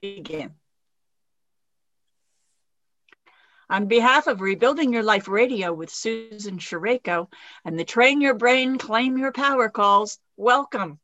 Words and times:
begin. 0.00 0.54
On 3.68 3.86
behalf 3.86 4.26
of 4.26 4.40
Rebuilding 4.40 4.92
Your 4.92 5.02
Life 5.02 5.28
Radio 5.28 5.72
with 5.72 5.90
Susan 5.90 6.58
Shareko 6.58 7.28
and 7.64 7.78
the 7.78 7.84
Train 7.84 8.20
Your 8.20 8.34
Brain, 8.34 8.78
Claim 8.78 9.16
Your 9.16 9.32
Power 9.32 9.68
calls, 9.68 10.18
welcome. 10.36 10.98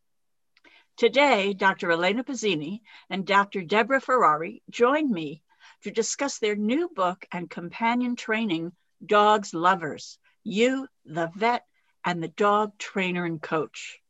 Today, 0.97 1.55
Dr. 1.55 1.93
Elena 1.93 2.25
Pizzini 2.25 2.83
and 3.09 3.27
Dr. 3.27 3.63
Deborah 3.63 4.01
Ferrari 4.01 4.63
join 4.69 5.11
me 5.11 5.43
to 5.83 5.91
discuss 5.91 6.39
their 6.39 6.57
new 6.57 6.89
book 6.89 7.25
and 7.31 7.49
companion 7.49 8.17
training, 8.17 8.73
Dogs 9.05 9.55
Lovers 9.55 10.19
You, 10.43 10.89
the 11.05 11.31
Vet, 11.37 11.65
and 12.05 12.23
the 12.23 12.29
Dog 12.29 12.77
Trainer 12.79 13.25
and 13.25 13.41
Coach. 13.41 14.01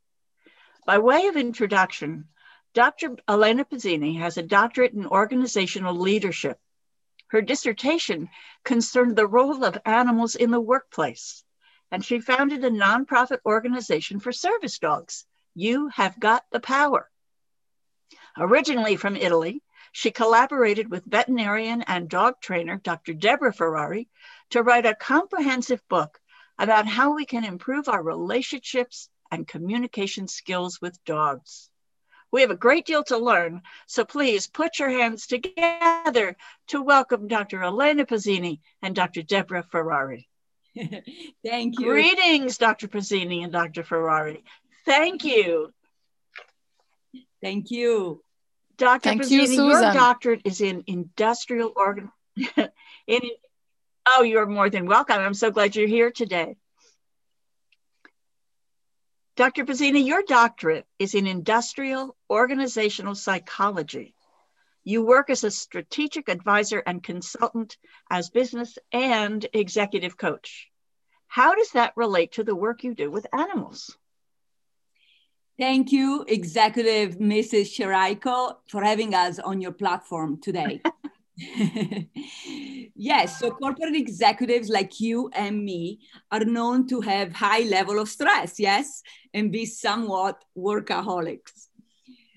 By 0.87 0.99
way 0.99 1.27
of 1.27 1.37
introduction, 1.37 2.29
Dr. 2.75 3.17
Elena 3.27 3.65
Pizzini 3.65 4.19
has 4.19 4.37
a 4.37 4.43
doctorate 4.43 4.93
in 4.93 5.07
organizational 5.07 5.95
leadership. 5.95 6.61
Her 7.29 7.43
dissertation 7.43 8.29
concerned 8.65 9.17
the 9.17 9.27
role 9.27 9.65
of 9.65 9.79
animals 9.85 10.35
in 10.35 10.51
the 10.51 10.61
workplace, 10.61 11.45
and 11.91 12.05
she 12.05 12.21
founded 12.21 12.65
a 12.65 12.71
nonprofit 12.71 13.41
organization 13.47 14.21
for 14.21 14.33
service 14.33 14.79
dogs. 14.79 15.27
You 15.55 15.89
have 15.89 16.21
got 16.21 16.45
the 16.51 16.61
power. 16.61 17.11
Originally 18.37 18.97
from 18.97 19.17
Italy, 19.17 19.63
she 19.93 20.11
collaborated 20.11 20.91
with 20.91 21.05
veterinarian 21.05 21.83
and 21.83 22.09
dog 22.09 22.41
trainer 22.41 22.77
Dr. 22.77 23.15
Deborah 23.15 23.53
Ferrari 23.53 24.09
to 24.51 24.63
write 24.63 24.87
a 24.87 24.95
comprehensive 24.95 25.83
book 25.89 26.21
about 26.59 26.87
how 26.87 27.15
we 27.15 27.25
can 27.25 27.45
improve 27.45 27.89
our 27.89 28.03
relationships 28.03 29.09
and 29.31 29.49
communication 29.49 30.29
skills 30.29 30.81
with 30.81 31.03
dogs. 31.05 31.71
We 32.31 32.43
have 32.43 32.51
a 32.51 32.57
great 32.57 32.85
deal 32.85 33.05
to 33.05 33.17
learn, 33.17 33.63
so 33.87 34.05
please 34.05 34.47
put 34.47 34.79
your 34.79 34.91
hands 34.91 35.27
together 35.27 36.37
to 36.69 36.83
welcome 36.83 37.27
Dr. 37.27 37.63
Elena 37.63 38.05
Pazzini 38.05 38.61
and 38.83 38.95
Dr. 38.95 39.23
Deborah 39.23 39.65
Ferrari. 39.71 40.29
Thank 41.45 41.81
you. 41.81 41.87
Greetings, 41.87 42.59
Dr. 42.59 42.87
Pazzini 42.89 43.43
and 43.45 43.53
Dr. 43.53 43.83
Ferrari. 43.83 44.45
Thank 44.85 45.25
you. 45.25 45.73
Thank 47.43 47.71
you. 47.71 48.23
Dr. 48.77 49.09
Thank 49.09 49.23
Pizzini, 49.23 49.41
you, 49.41 49.47
Susan. 49.47 49.83
your 49.83 49.93
doctorate 49.93 50.43
is 50.45 50.61
in 50.61 50.85
industrial 50.87 51.73
organ. 51.75 52.11
in, 53.07 53.21
oh, 54.07 54.23
you're 54.23 54.47
more 54.47 54.71
than 54.71 54.87
welcome. 54.87 55.19
I'm 55.19 55.35
so 55.35 55.51
glad 55.51 55.75
you're 55.75 55.89
here 55.89 56.11
today. 56.11 56.57
Dr. 59.39 59.65
Pizzini, 59.65 60.05
your 60.05 60.25
doctorate 60.27 60.85
is 60.99 61.15
in 61.15 61.29
industrial 61.29 62.17
organizational 62.29 63.15
psychology. 63.15 64.17
You 64.83 65.07
work 65.07 65.31
as 65.31 65.45
a 65.45 65.51
strategic 65.53 66.29
advisor 66.29 66.83
and 66.85 67.01
consultant 67.01 67.77
as 68.11 68.31
business 68.31 68.77
and 68.91 69.47
executive 69.53 70.17
coach. 70.17 70.67
How 71.29 71.55
does 71.55 71.71
that 71.71 71.93
relate 71.95 72.33
to 72.33 72.43
the 72.43 72.57
work 72.57 72.83
you 72.83 72.97
do 72.97 73.13
with 73.13 73.29
animals? 73.33 73.97
Thank 75.57 75.93
you, 75.93 76.25
Executive 76.27 77.19
Mrs. 77.19 77.71
Shiraiko, 77.73 78.57
for 78.69 78.83
having 78.83 79.15
us 79.15 79.39
on 79.39 79.61
your 79.61 79.71
platform 79.71 80.41
today. 80.41 80.83
yes, 82.97 83.39
so 83.39 83.51
corporate 83.51 83.95
executives 83.95 84.69
like 84.69 84.99
you 84.99 85.31
and 85.35 85.65
me 85.65 86.01
are 86.33 86.45
known 86.45 86.87
to 86.89 87.01
have 87.01 87.33
high 87.33 87.61
level 87.61 87.99
of 88.01 88.09
stress, 88.09 88.59
yes, 88.59 89.03
and 89.33 89.53
be 89.53 89.65
somewhat 89.65 90.45
workaholics. 90.57 91.69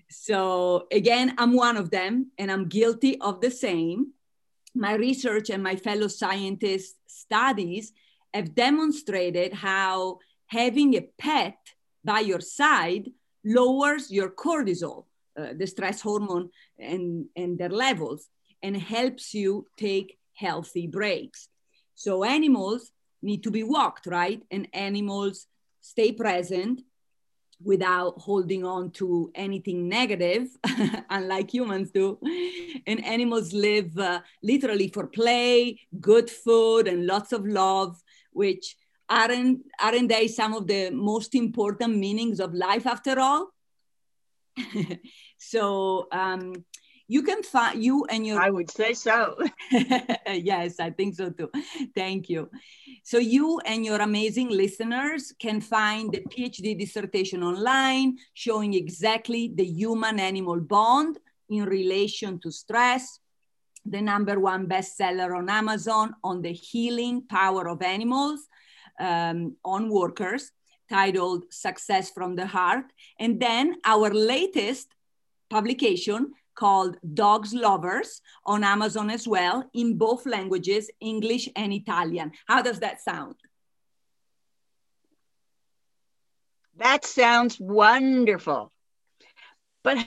So 0.09 0.87
again, 0.91 1.33
I'm 1.37 1.55
one 1.55 1.77
of 1.77 1.89
them 1.89 2.31
and 2.37 2.51
I'm 2.51 2.67
guilty 2.67 3.19
of 3.21 3.41
the 3.41 3.49
same. 3.49 4.13
My 4.75 4.93
research 4.93 5.49
and 5.49 5.63
my 5.63 5.75
fellow 5.75 6.07
scientists' 6.07 6.95
studies 7.07 7.93
have 8.33 8.53
demonstrated 8.53 9.53
how 9.53 10.19
having 10.47 10.95
a 10.95 11.07
pet 11.17 11.57
by 12.03 12.19
your 12.19 12.39
side 12.39 13.09
lowers 13.43 14.11
your 14.11 14.29
cortisol, 14.29 15.05
uh, 15.39 15.53
the 15.57 15.65
stress 15.65 16.01
hormone, 16.01 16.49
and, 16.77 17.25
and 17.35 17.57
their 17.57 17.69
levels 17.69 18.29
and 18.63 18.77
helps 18.77 19.33
you 19.33 19.67
take 19.77 20.17
healthy 20.33 20.87
breaks. 20.87 21.47
So 21.95 22.23
animals 22.23 22.91
need 23.21 23.43
to 23.43 23.51
be 23.51 23.63
walked, 23.63 24.07
right? 24.07 24.41
And 24.49 24.67
animals 24.73 25.47
stay 25.81 26.11
present 26.11 26.81
without 27.63 28.17
holding 28.17 28.65
on 28.65 28.91
to 28.91 29.31
anything 29.35 29.87
negative, 29.87 30.47
unlike 31.09 31.53
humans 31.53 31.91
do. 31.91 32.17
And 32.87 33.03
animals 33.05 33.53
live 33.53 33.97
uh, 33.97 34.21
literally 34.41 34.87
for 34.87 35.07
play, 35.07 35.79
good 35.99 36.29
food, 36.29 36.87
and 36.87 37.05
lots 37.05 37.31
of 37.31 37.45
love, 37.45 38.01
which 38.31 38.75
aren't, 39.09 39.59
aren't 39.79 40.09
they 40.09 40.27
some 40.27 40.53
of 40.53 40.67
the 40.67 40.89
most 40.89 41.35
important 41.35 41.97
meanings 41.97 42.39
of 42.39 42.53
life 42.53 42.87
after 42.87 43.19
all? 43.19 43.49
so 45.37 46.07
um, 46.11 46.65
you 47.13 47.21
can 47.29 47.41
find 47.43 47.83
you 47.83 47.95
and 48.13 48.21
your 48.27 48.39
i 48.39 48.49
would 48.55 48.71
say 48.79 48.93
so. 48.93 49.19
Yes 50.51 50.79
i 50.79 50.89
think 50.97 51.11
so 51.15 51.29
too. 51.29 51.49
Thank 52.01 52.29
you. 52.33 52.49
So 53.03 53.17
you 53.17 53.59
and 53.71 53.79
your 53.89 53.99
amazing 54.09 54.49
listeners 54.63 55.23
can 55.45 55.57
find 55.75 56.03
the 56.13 56.21
phd 56.33 56.67
dissertation 56.83 57.41
online 57.51 58.17
showing 58.33 58.73
exactly 58.73 59.43
the 59.59 59.67
human 59.81 60.19
animal 60.19 60.59
bond 60.75 61.13
in 61.49 61.63
relation 61.65 62.39
to 62.43 62.49
stress 62.63 63.03
the 63.93 64.01
number 64.11 64.39
one 64.39 64.63
bestseller 64.67 65.31
on 65.39 65.49
amazon 65.49 66.07
on 66.23 66.41
the 66.45 66.53
healing 66.53 67.17
power 67.37 67.63
of 67.67 67.81
animals 67.81 68.39
um, 68.99 69.55
on 69.65 69.89
workers 69.89 70.51
titled 70.91 71.45
success 71.49 72.11
from 72.11 72.35
the 72.35 72.45
heart. 72.45 72.87
And 73.17 73.39
then 73.39 73.65
our 73.85 74.09
latest 74.13 74.87
publication 75.49 76.33
called 76.55 76.97
Dogs 77.13 77.53
Lovers 77.53 78.21
on 78.45 78.63
Amazon 78.63 79.09
as 79.09 79.27
well 79.27 79.69
in 79.73 79.97
both 79.97 80.25
languages, 80.25 80.89
English 80.99 81.49
and 81.55 81.73
Italian. 81.73 82.31
How 82.47 82.61
does 82.61 82.79
that 82.79 83.01
sound? 83.01 83.35
That 86.77 87.05
sounds 87.05 87.59
wonderful. 87.59 88.71
But 89.83 89.97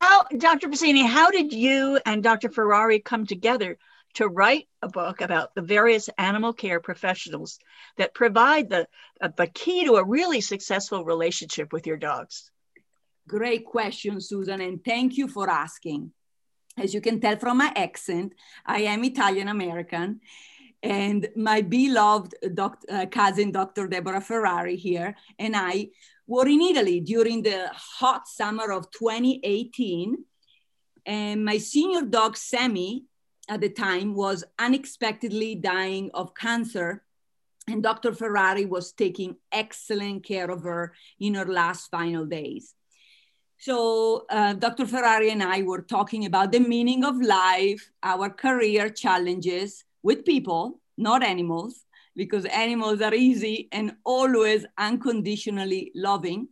how, 0.00 0.24
Dr. 0.36 0.68
Pizzini, 0.68 1.06
how 1.06 1.30
did 1.30 1.52
you 1.52 1.98
and 2.04 2.22
Dr. 2.22 2.50
Ferrari 2.50 3.00
come 3.00 3.26
together 3.26 3.78
to 4.14 4.28
write 4.28 4.68
a 4.82 4.88
book 4.88 5.20
about 5.20 5.54
the 5.54 5.62
various 5.62 6.08
animal 6.18 6.52
care 6.52 6.80
professionals 6.80 7.58
that 7.96 8.14
provide 8.14 8.68
the, 8.68 8.86
the 9.36 9.46
key 9.46 9.86
to 9.86 9.96
a 9.96 10.04
really 10.04 10.40
successful 10.40 11.04
relationship 11.04 11.72
with 11.72 11.86
your 11.86 11.96
dogs? 11.96 12.51
Great 13.32 13.64
question, 13.64 14.20
Susan, 14.20 14.60
and 14.60 14.84
thank 14.84 15.16
you 15.16 15.26
for 15.26 15.48
asking. 15.48 16.12
As 16.76 16.92
you 16.92 17.00
can 17.00 17.18
tell 17.18 17.38
from 17.38 17.56
my 17.56 17.72
accent, 17.74 18.34
I 18.66 18.80
am 18.82 19.02
Italian 19.04 19.48
American, 19.48 20.20
and 20.82 21.26
my 21.34 21.62
beloved 21.62 22.34
uh, 22.44 23.06
cousin, 23.10 23.50
Dr. 23.50 23.88
Deborah 23.88 24.20
Ferrari, 24.20 24.76
here, 24.76 25.16
and 25.38 25.56
I 25.56 25.88
were 26.26 26.46
in 26.46 26.60
Italy 26.60 27.00
during 27.00 27.42
the 27.42 27.70
hot 27.72 28.28
summer 28.28 28.70
of 28.70 28.90
2018. 28.90 30.22
And 31.06 31.42
my 31.42 31.56
senior 31.56 32.02
dog, 32.02 32.36
Sammy, 32.36 33.06
at 33.48 33.62
the 33.62 33.70
time 33.70 34.14
was 34.14 34.44
unexpectedly 34.58 35.54
dying 35.54 36.10
of 36.12 36.34
cancer 36.34 37.02
and 37.68 37.82
Dr. 37.82 38.12
Ferrari 38.12 38.66
was 38.66 38.92
taking 38.92 39.36
excellent 39.52 40.24
care 40.24 40.50
of 40.50 40.64
her 40.64 40.92
in 41.20 41.34
her 41.34 41.46
last 41.46 41.90
final 41.90 42.26
days. 42.26 42.74
So 43.62 44.26
uh, 44.28 44.54
Dr. 44.54 44.86
Ferrari 44.86 45.30
and 45.30 45.40
I 45.40 45.62
were 45.62 45.82
talking 45.82 46.26
about 46.26 46.50
the 46.50 46.58
meaning 46.58 47.04
of 47.04 47.22
life, 47.22 47.92
our 48.02 48.28
career 48.28 48.90
challenges 48.90 49.84
with 50.02 50.24
people, 50.24 50.80
not 50.98 51.22
animals, 51.22 51.84
because 52.16 52.44
animals 52.46 53.00
are 53.00 53.14
easy 53.14 53.68
and 53.70 53.94
always 54.02 54.66
unconditionally 54.76 55.92
loving. 55.94 56.48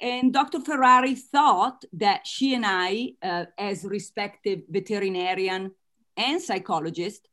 And 0.00 0.32
Dr. 0.32 0.60
Ferrari 0.60 1.16
thought 1.16 1.84
that 1.92 2.26
she 2.26 2.54
and 2.54 2.64
I, 2.64 3.12
uh, 3.22 3.44
as 3.58 3.84
respective 3.84 4.62
veterinarian 4.70 5.72
and 6.16 6.40
psychologist, 6.40 7.28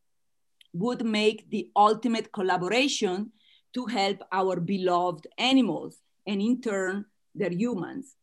would 0.73 1.05
make 1.05 1.49
the 1.49 1.71
ultimate 1.73 2.33
collaboration 2.33 3.31
to 3.75 3.85
help 3.85 4.23
our 4.33 4.59
beloved 4.59 5.25
animals 5.37 6.01
and 6.27 6.41
in 6.41 6.59
turn 6.59 7.05
their 7.33 7.51
humans 7.51 8.17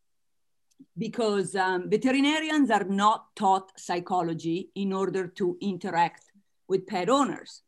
because 0.99 1.55
um, 1.55 1.91
veterinarians 1.91 2.71
are 2.71 2.85
not 2.85 3.35
taught 3.37 3.73
psychology 3.79 4.71
in 4.75 4.93
order 4.93 5.27
to 5.27 5.57
interact 5.61 6.25
with 6.69 6.87
pet 6.87 7.09
owners. 7.09 7.63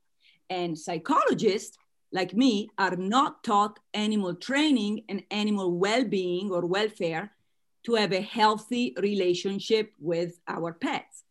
And 0.50 0.78
psychologists, 0.78 1.76
like 2.10 2.32
me, 2.32 2.70
are 2.78 2.96
not 2.96 3.44
taught 3.44 3.78
animal 3.92 4.34
training 4.34 5.04
and 5.08 5.22
animal 5.30 5.76
well 5.76 6.04
being 6.04 6.50
or 6.50 6.64
welfare 6.64 7.32
to 7.84 7.94
have 7.94 8.12
a 8.12 8.20
healthy 8.20 8.94
relationship 8.98 9.92
with 9.98 10.40
our 10.48 10.72
pets. 10.72 11.24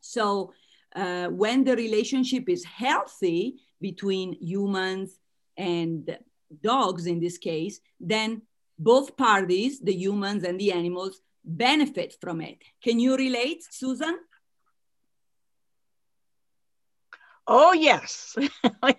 So 0.00 0.52
uh, 0.94 1.26
when 1.28 1.64
the 1.64 1.76
relationship 1.76 2.48
is 2.48 2.64
healthy 2.64 3.56
between 3.80 4.36
humans 4.40 5.18
and 5.56 6.16
dogs 6.62 7.06
in 7.06 7.20
this 7.20 7.38
case, 7.38 7.80
then 8.00 8.42
both 8.78 9.16
parties, 9.16 9.80
the 9.80 9.94
humans 9.94 10.44
and 10.44 10.60
the 10.60 10.72
animals, 10.72 11.20
benefit 11.44 12.16
from 12.20 12.40
it. 12.40 12.58
Can 12.82 12.98
you 12.98 13.16
relate, 13.16 13.64
Susan? 13.70 14.18
Oh, 17.46 17.72
yes. 17.72 18.36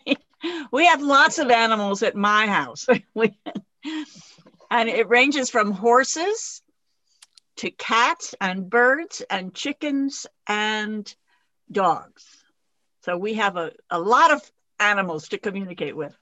we 0.72 0.86
have 0.86 1.02
lots 1.02 1.38
of 1.38 1.50
animals 1.50 2.04
at 2.04 2.16
my 2.16 2.48
house. 2.48 2.88
and 4.72 4.90
it 4.90 5.10
ranges 5.10 5.50
from 5.50 5.72
horses 5.72 6.62
to 7.58 7.72
cats 7.72 8.36
and 8.40 8.70
birds 8.70 9.22
and 9.30 9.54
chickens 9.54 10.28
and 10.48 11.14
dogs. 11.72 12.26
So 13.04 13.18
we 13.18 13.36
have 13.36 13.58
a, 13.58 13.72
a 13.90 14.00
lot 14.00 14.32
of 14.32 14.42
animals 14.80 15.30
to 15.30 15.38
communicate 15.38 15.96
with. 15.96 16.16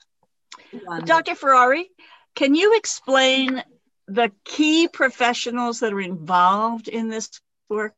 Wonderful. 0.72 1.06
Dr. 1.06 1.36
Ferrari, 1.36 1.90
can 2.36 2.54
you 2.56 2.76
explain 2.76 3.64
the 4.08 4.32
key 4.44 4.88
professionals 4.88 5.80
that 5.80 5.94
are 5.94 6.02
involved 6.02 6.88
in 6.88 7.10
this 7.10 7.42
work? 7.70 7.96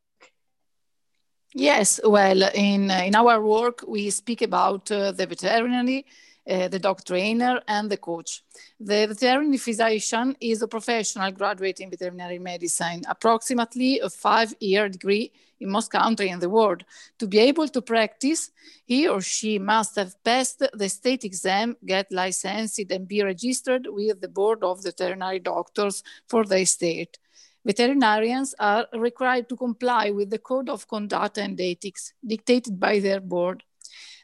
Yes, 1.54 2.00
well, 2.04 2.42
in, 2.54 2.90
in 2.90 3.14
our 3.14 3.40
work, 3.42 3.82
we 3.86 4.10
speak 4.10 4.42
about 4.42 4.90
uh, 4.90 5.12
the 5.12 5.26
veterinary, 5.26 6.06
uh, 6.48 6.68
the 6.68 6.78
dog 6.78 7.04
trainer, 7.04 7.60
and 7.68 7.90
the 7.90 7.96
coach. 7.96 8.42
The 8.80 9.06
veterinary 9.06 9.58
physician 9.58 10.36
is 10.40 10.62
a 10.62 10.68
professional 10.68 11.30
graduate 11.32 11.80
in 11.80 11.90
veterinary 11.90 12.38
medicine, 12.38 13.02
approximately 13.08 14.00
a 14.00 14.08
five 14.08 14.54
year 14.60 14.88
degree 14.88 15.32
in 15.60 15.70
most 15.70 15.90
countries 15.90 16.32
in 16.32 16.38
the 16.38 16.48
world. 16.48 16.84
To 17.18 17.26
be 17.26 17.38
able 17.38 17.68
to 17.68 17.82
practice, 17.82 18.50
he 18.84 19.08
or 19.08 19.20
she 19.20 19.58
must 19.58 19.96
have 19.96 20.22
passed 20.24 20.62
the 20.72 20.88
state 20.88 21.24
exam, 21.24 21.76
get 21.84 22.10
licensed, 22.10 22.90
and 22.90 23.06
be 23.06 23.22
registered 23.22 23.86
with 23.88 24.20
the 24.20 24.28
board 24.28 24.62
of 24.62 24.82
veterinary 24.82 25.40
doctors 25.40 26.02
for 26.28 26.44
their 26.44 26.66
state. 26.66 27.18
Veterinarians 27.64 28.54
are 28.58 28.86
required 28.94 29.48
to 29.48 29.56
comply 29.56 30.10
with 30.10 30.30
the 30.30 30.38
code 30.38 30.70
of 30.70 30.88
conduct 30.88 31.38
and 31.38 31.60
ethics 31.60 32.14
dictated 32.26 32.80
by 32.80 32.98
their 33.00 33.20
board. 33.20 33.62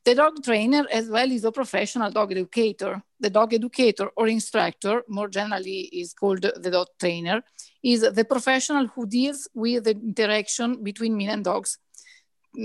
The 0.05 0.15
dog 0.15 0.45
trainer, 0.45 0.85
as 0.93 1.09
well, 1.09 1.31
is 1.31 1.45
a 1.45 1.53
professional 1.53 2.11
dog 2.11 2.33
educator. 2.33 3.03
The 3.21 3.31
dog 3.31 3.55
educator 3.55 4.11
or 4.17 4.29
instructor, 4.29 5.03
more 5.09 5.29
generally 5.29 5.89
is 5.93 6.13
called 6.13 6.43
the 6.43 6.71
dog 6.71 6.89
trainer, 7.01 7.43
is 7.83 8.03
the 8.03 8.25
professional 8.27 8.87
who 8.89 9.07
deals 9.07 9.49
with 9.55 9.85
the 9.85 9.93
interaction 9.93 10.85
between 10.85 11.17
men 11.17 11.31
and 11.31 11.45
dogs, 11.45 11.79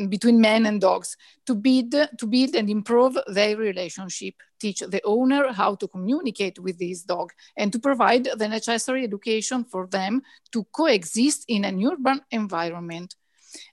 between 0.10 0.42
men 0.42 0.66
and 0.66 0.82
dogs, 0.82 1.16
to 1.46 1.56
build, 1.56 1.92
to 1.92 2.28
build 2.28 2.56
and 2.56 2.70
improve 2.70 3.18
their 3.28 3.56
relationship, 3.56 4.36
teach 4.60 4.82
the 4.82 5.02
owner 5.06 5.54
how 5.54 5.76
to 5.76 5.88
communicate 5.88 6.60
with 6.60 6.78
his 6.78 7.04
dog, 7.04 7.32
and 7.56 7.72
to 7.72 7.80
provide 7.80 8.28
the 8.36 8.48
necessary 8.50 9.06
education 9.06 9.64
for 9.64 9.88
them 9.88 10.22
to 10.52 10.66
coexist 10.74 11.46
in 11.48 11.64
an 11.64 11.82
urban 11.86 12.20
environment. 12.32 13.16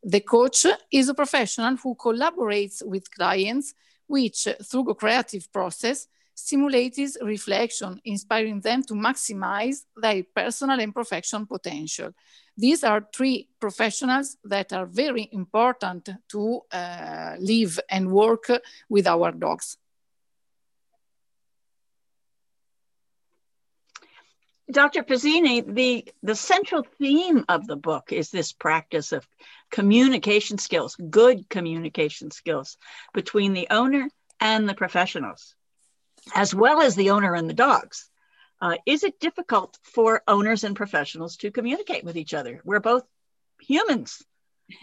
The 0.02 0.20
coach 0.20 0.66
is 0.90 1.08
a 1.08 1.14
professional 1.14 1.76
who 1.76 1.94
collaborates 1.94 2.84
with 2.84 3.10
clients, 3.10 3.74
which 4.06 4.48
through 4.62 4.90
a 4.90 4.94
creative 4.94 5.52
process 5.52 6.08
stimulates 6.34 7.16
reflection, 7.22 8.00
inspiring 8.04 8.60
them 8.60 8.82
to 8.84 8.94
maximize 8.94 9.84
their 9.96 10.22
personal 10.34 10.78
and 10.80 10.94
professional 10.94 11.46
potential. 11.46 12.12
These 12.56 12.84
are 12.84 13.06
three 13.14 13.48
professionals 13.58 14.36
that 14.44 14.72
are 14.72 14.86
very 14.86 15.28
important 15.32 16.08
to 16.28 16.60
uh, 16.70 17.36
live 17.38 17.80
and 17.90 18.10
work 18.10 18.50
with 18.88 19.06
our 19.06 19.32
dogs. 19.32 19.78
Dr. 24.70 25.04
Pizzini, 25.04 25.62
the, 25.62 26.08
the 26.22 26.34
central 26.34 26.84
theme 26.98 27.44
of 27.48 27.66
the 27.66 27.76
book 27.76 28.12
is 28.12 28.30
this 28.30 28.52
practice 28.52 29.12
of 29.12 29.26
communication 29.70 30.58
skills, 30.58 30.96
good 30.96 31.48
communication 31.48 32.30
skills 32.30 32.76
between 33.14 33.52
the 33.52 33.68
owner 33.70 34.08
and 34.40 34.68
the 34.68 34.74
professionals, 34.74 35.54
as 36.34 36.54
well 36.54 36.80
as 36.80 36.96
the 36.96 37.10
owner 37.10 37.34
and 37.34 37.48
the 37.48 37.54
dogs. 37.54 38.10
Uh, 38.60 38.76
is 38.86 39.04
it 39.04 39.20
difficult 39.20 39.78
for 39.82 40.22
owners 40.26 40.64
and 40.64 40.74
professionals 40.74 41.36
to 41.36 41.50
communicate 41.50 42.04
with 42.04 42.16
each 42.16 42.34
other? 42.34 42.60
We're 42.64 42.80
both 42.80 43.04
humans. 43.60 44.22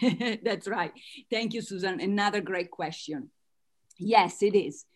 That's 0.42 0.66
right. 0.66 0.92
Thank 1.30 1.52
you, 1.52 1.60
Susan. 1.60 2.00
Another 2.00 2.40
great 2.40 2.70
question. 2.70 3.30
Yes, 3.98 4.42
it 4.42 4.54
is. 4.54 4.86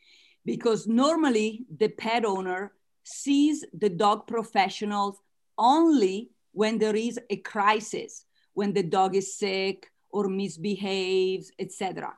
Because 0.44 0.86
normally 0.86 1.66
the 1.76 1.88
pet 1.88 2.24
owner 2.24 2.72
sees 3.08 3.64
the 3.72 3.88
dog 3.88 4.26
professionals 4.26 5.20
only 5.56 6.30
when 6.52 6.78
there 6.78 6.96
is 6.96 7.18
a 7.30 7.36
crisis, 7.36 8.24
when 8.52 8.72
the 8.72 8.82
dog 8.82 9.16
is 9.16 9.36
sick 9.36 9.90
or 10.10 10.28
misbehaves, 10.28 11.50
etc. 11.58 12.14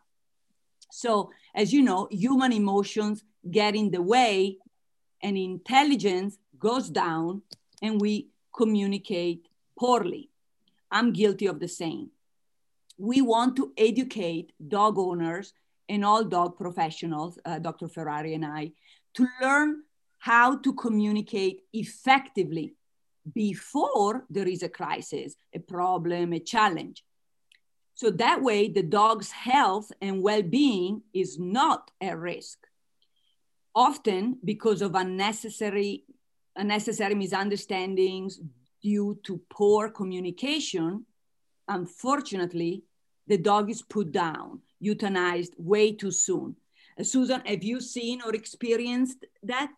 So, 0.91 1.31
as 1.55 1.73
you 1.73 1.83
know, 1.83 2.09
human 2.11 2.53
emotions 2.53 3.23
get 3.49 3.75
in 3.77 3.91
the 3.91 4.03
way 4.03 4.59
and 5.23 5.37
intelligence 5.39 6.39
goes 6.59 6.91
down 6.91 7.43
and 7.83 8.01
we 8.01 8.29
communicate 8.55 9.47
poorly. 9.79 10.31
I'm 10.91 11.13
guilty 11.13 11.47
of 11.47 11.61
the 11.61 11.69
same. 11.69 12.11
We 12.99 13.23
want 13.23 13.57
to 13.57 13.73
educate 13.79 14.53
dog 14.67 14.99
owners 14.99 15.55
and 15.89 16.05
all 16.05 16.25
dog 16.25 16.57
professionals, 16.59 17.39
uh, 17.45 17.59
Dr. 17.59 17.89
Ferrari 17.89 18.35
and 18.35 18.45
I, 18.45 18.73
to 19.15 19.27
learn 19.41 19.83
how 20.21 20.59
to 20.59 20.75
communicate 20.75 21.63
effectively 21.73 22.75
before 23.35 24.27
there 24.29 24.47
is 24.47 24.63
a 24.63 24.69
crisis, 24.69 25.35
a 25.55 25.59
problem, 25.59 26.35
a 26.35 26.39
challenge. 26.39 27.03
So 27.95 28.11
that 28.11 28.43
way, 28.43 28.69
the 28.69 28.83
dog's 28.83 29.31
health 29.31 29.91
and 30.01 30.23
well 30.23 30.43
being 30.43 31.03
is 31.13 31.39
not 31.39 31.91
at 32.01 32.19
risk. 32.19 32.59
Often, 33.75 34.39
because 34.45 34.83
of 34.83 34.95
unnecessary, 34.95 36.05
unnecessary 36.55 37.15
misunderstandings 37.15 38.41
due 38.83 39.19
to 39.25 39.41
poor 39.49 39.89
communication, 39.89 41.07
unfortunately, 41.67 42.83
the 43.27 43.39
dog 43.39 43.71
is 43.71 43.81
put 43.81 44.13
down, 44.13 44.61
euthanized 44.83 45.53
way 45.57 45.93
too 45.93 46.11
soon. 46.11 46.57
Uh, 46.99 47.05
Susan, 47.05 47.41
have 47.47 47.63
you 47.63 47.81
seen 47.81 48.21
or 48.23 48.35
experienced 48.35 49.25
that? 49.43 49.71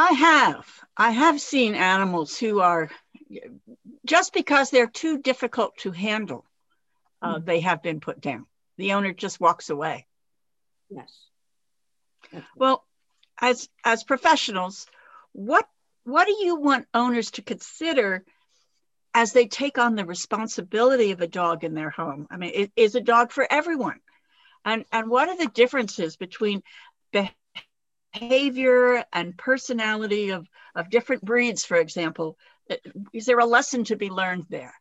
I 0.00 0.12
have. 0.12 0.66
I 0.96 1.10
have 1.10 1.38
seen 1.42 1.74
animals 1.74 2.38
who 2.38 2.60
are 2.60 2.90
just 4.06 4.32
because 4.32 4.70
they're 4.70 4.86
too 4.86 5.18
difficult 5.18 5.76
to 5.80 5.90
handle, 5.90 6.46
uh, 7.20 7.36
mm. 7.36 7.44
they 7.44 7.60
have 7.60 7.82
been 7.82 8.00
put 8.00 8.18
down. 8.18 8.46
The 8.78 8.94
owner 8.94 9.12
just 9.12 9.40
walks 9.40 9.68
away. 9.68 10.06
Yes. 10.88 11.12
Well, 12.56 12.82
as 13.38 13.68
as 13.84 14.02
professionals, 14.02 14.86
what 15.32 15.68
what 16.04 16.26
do 16.26 16.34
you 16.46 16.56
want 16.56 16.86
owners 16.94 17.32
to 17.32 17.42
consider 17.42 18.24
as 19.12 19.34
they 19.34 19.48
take 19.48 19.76
on 19.76 19.96
the 19.96 20.06
responsibility 20.06 21.10
of 21.10 21.20
a 21.20 21.26
dog 21.26 21.62
in 21.62 21.74
their 21.74 21.90
home? 21.90 22.26
I 22.30 22.38
mean, 22.38 22.52
it 22.54 22.72
is 22.74 22.94
a 22.94 23.02
dog 23.02 23.32
for 23.32 23.46
everyone, 23.50 24.00
and 24.64 24.86
and 24.92 25.10
what 25.10 25.28
are 25.28 25.36
the 25.36 25.48
differences 25.48 26.16
between 26.16 26.62
behavior 28.12 29.04
and 29.12 29.36
personality 29.36 30.30
of, 30.30 30.48
of 30.74 30.90
different 30.90 31.24
breeds, 31.24 31.64
for 31.64 31.76
example? 31.76 32.36
Eh, 32.68 32.76
is 33.12 33.26
there 33.26 33.38
a 33.38 33.46
lesson 33.46 33.84
to 33.84 33.96
be 33.96 34.10
learned 34.10 34.46
there? 34.48 34.74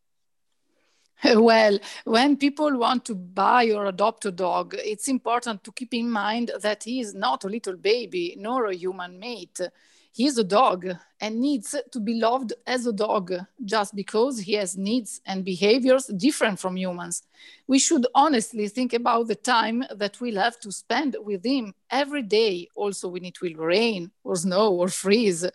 Well, 1.35 1.79
when 2.05 2.37
people 2.37 2.77
want 2.77 3.05
to 3.05 3.15
buy 3.15 3.71
or 3.71 3.87
adopt 3.87 4.25
a 4.25 4.31
dog, 4.31 4.75
it's 4.77 5.09
important 5.09 5.63
to 5.65 5.71
keep 5.73 5.93
in 5.93 6.09
mind 6.09 6.51
that 6.61 6.83
he 6.85 7.01
is 7.01 7.13
not 7.13 7.43
a 7.43 7.49
little 7.49 7.75
baby 7.75 8.35
nor 8.37 8.67
a 8.67 8.75
human 8.75 9.19
mate. 9.19 9.59
He 10.11 10.25
is 10.25 10.37
a 10.37 10.43
dog 10.43 10.87
and 11.21 11.39
needs 11.39 11.75
to 11.91 11.99
be 11.99 12.15
loved 12.15 12.53
as 12.65 12.85
a 12.85 12.91
dog 12.91 13.31
just 13.63 13.95
because 13.95 14.39
he 14.39 14.53
has 14.53 14.77
needs 14.77 15.21
and 15.25 15.45
behaviors 15.45 16.07
different 16.07 16.59
from 16.59 16.75
humans. 16.75 17.23
We 17.67 17.79
should 17.79 18.07
honestly 18.15 18.67
think 18.67 18.93
about 18.93 19.27
the 19.27 19.35
time 19.35 19.85
that 19.95 20.19
we'll 20.19 20.41
have 20.41 20.59
to 20.61 20.71
spend 20.71 21.15
with 21.21 21.45
him 21.45 21.73
every 21.89 22.23
day, 22.23 22.67
also 22.75 23.09
when 23.09 23.25
it 23.25 23.41
will 23.41 23.53
rain 23.53 24.11
or 24.23 24.35
snow 24.35 24.73
or 24.73 24.89
freeze. 24.89 25.45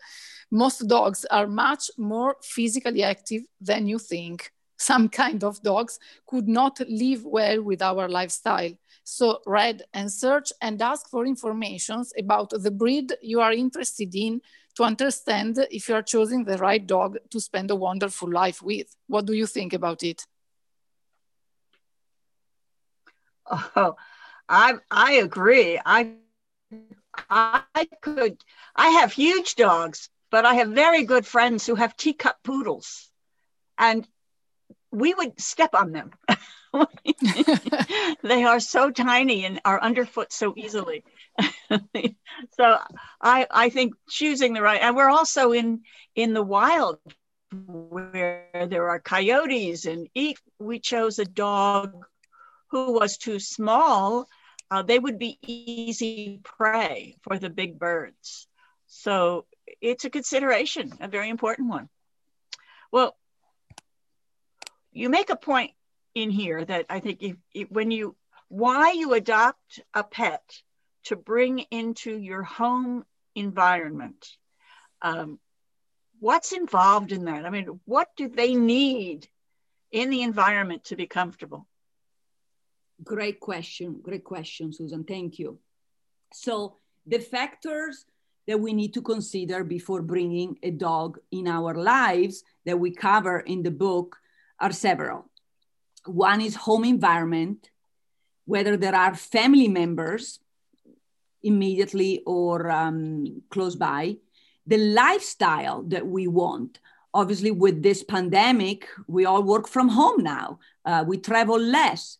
Most 0.50 0.86
dogs 0.86 1.24
are 1.26 1.48
much 1.48 1.90
more 1.98 2.36
physically 2.40 3.02
active 3.02 3.42
than 3.60 3.88
you 3.88 3.98
think. 3.98 4.53
Some 4.90 5.08
kind 5.22 5.42
of 5.44 5.62
dogs 5.62 5.98
could 6.26 6.48
not 6.48 6.80
live 6.88 7.24
well 7.24 7.62
with 7.62 7.80
our 7.82 8.08
lifestyle. 8.08 8.72
So 9.04 9.40
read 9.46 9.82
and 9.92 10.10
search 10.12 10.52
and 10.60 10.80
ask 10.82 11.08
for 11.08 11.26
informations 11.26 12.12
about 12.18 12.50
the 12.64 12.70
breed 12.70 13.12
you 13.22 13.40
are 13.40 13.52
interested 13.52 14.14
in 14.14 14.40
to 14.76 14.84
understand 14.84 15.58
if 15.70 15.88
you 15.88 15.94
are 15.94 16.02
choosing 16.02 16.44
the 16.44 16.58
right 16.58 16.84
dog 16.86 17.18
to 17.30 17.40
spend 17.40 17.70
a 17.70 17.76
wonderful 17.76 18.30
life 18.30 18.62
with. 18.62 18.96
What 19.06 19.26
do 19.26 19.32
you 19.34 19.46
think 19.46 19.72
about 19.72 20.02
it? 20.02 20.26
Oh, 23.76 23.96
I 24.48 24.74
I 24.90 25.12
agree. 25.14 25.80
I 25.84 26.16
I 27.28 27.84
could 28.00 28.44
I 28.74 28.88
have 28.90 29.12
huge 29.12 29.54
dogs, 29.56 30.08
but 30.30 30.44
I 30.44 30.54
have 30.54 30.68
very 30.68 31.04
good 31.04 31.26
friends 31.26 31.66
who 31.66 31.76
have 31.76 31.96
teacup 31.96 32.42
poodles. 32.44 33.10
And 33.78 34.06
we 34.94 35.12
would 35.14 35.40
step 35.40 35.74
on 35.74 35.92
them. 35.92 36.10
they 38.22 38.44
are 38.44 38.60
so 38.60 38.90
tiny 38.90 39.44
and 39.44 39.60
are 39.64 39.80
underfoot 39.80 40.32
so 40.32 40.54
easily. 40.56 41.04
so 42.56 42.78
I 43.20 43.46
I 43.50 43.68
think 43.70 43.94
choosing 44.08 44.52
the 44.52 44.62
right 44.62 44.80
and 44.80 44.96
we're 44.96 45.10
also 45.10 45.52
in 45.52 45.82
in 46.14 46.32
the 46.32 46.42
wild 46.42 46.98
where 47.66 48.66
there 48.68 48.88
are 48.88 49.00
coyotes 49.00 49.84
and 49.84 50.08
eat 50.14 50.38
we 50.58 50.78
chose 50.78 51.18
a 51.18 51.24
dog 51.24 52.06
who 52.68 52.92
was 52.92 53.16
too 53.16 53.38
small 53.38 54.28
uh, 54.70 54.82
they 54.82 54.98
would 54.98 55.18
be 55.18 55.38
easy 55.42 56.40
prey 56.42 57.16
for 57.22 57.38
the 57.38 57.50
big 57.50 57.78
birds 57.78 58.48
so 58.86 59.46
it's 59.80 60.04
a 60.04 60.10
consideration 60.10 60.92
a 61.00 61.08
very 61.08 61.28
important 61.28 61.68
one 61.68 61.88
well 62.90 63.16
you 64.94 65.08
make 65.10 65.30
a 65.30 65.36
point 65.36 65.72
in 66.14 66.30
here 66.30 66.64
that 66.64 66.86
I 66.88 67.00
think 67.00 67.22
if, 67.22 67.36
if, 67.52 67.70
when 67.70 67.90
you 67.90 68.16
why 68.48 68.92
you 68.92 69.14
adopt 69.14 69.80
a 69.92 70.04
pet 70.04 70.42
to 71.04 71.16
bring 71.16 71.60
into 71.70 72.16
your 72.16 72.42
home 72.42 73.04
environment. 73.34 74.26
Um, 75.02 75.38
what's 76.20 76.52
involved 76.52 77.12
in 77.12 77.24
that? 77.26 77.44
I 77.44 77.50
mean, 77.50 77.80
what 77.84 78.08
do 78.16 78.28
they 78.28 78.54
need 78.54 79.28
in 79.90 80.08
the 80.10 80.22
environment 80.22 80.84
to 80.84 80.96
be 80.96 81.06
comfortable? 81.06 81.66
Great 83.02 83.40
question. 83.40 84.00
Great 84.02 84.24
question, 84.24 84.72
Susan. 84.72 85.04
Thank 85.04 85.38
you. 85.38 85.58
So, 86.32 86.76
the 87.06 87.18
factors 87.18 88.06
that 88.46 88.60
we 88.60 88.72
need 88.72 88.94
to 88.94 89.02
consider 89.02 89.64
before 89.64 90.00
bringing 90.00 90.58
a 90.62 90.70
dog 90.70 91.18
in 91.30 91.48
our 91.48 91.74
lives 91.74 92.44
that 92.64 92.78
we 92.78 92.90
cover 92.92 93.40
in 93.40 93.62
the 93.62 93.70
book 93.70 94.16
are 94.64 94.72
several. 94.72 95.30
One 96.06 96.40
is 96.40 96.54
home 96.54 96.84
environment, 96.84 97.70
whether 98.46 98.76
there 98.76 98.94
are 98.94 99.14
family 99.14 99.68
members 99.68 100.40
immediately 101.42 102.22
or 102.24 102.70
um, 102.70 103.42
close 103.50 103.76
by, 103.76 104.16
the 104.66 104.78
lifestyle 104.78 105.82
that 105.82 106.06
we 106.06 106.26
want. 106.26 106.80
Obviously, 107.12 107.50
with 107.50 107.82
this 107.82 108.02
pandemic, 108.02 108.88
we 109.06 109.26
all 109.26 109.42
work 109.42 109.68
from 109.68 109.88
home 109.90 110.22
now, 110.22 110.58
uh, 110.86 111.04
we 111.06 111.18
travel 111.18 111.58
less. 111.58 112.18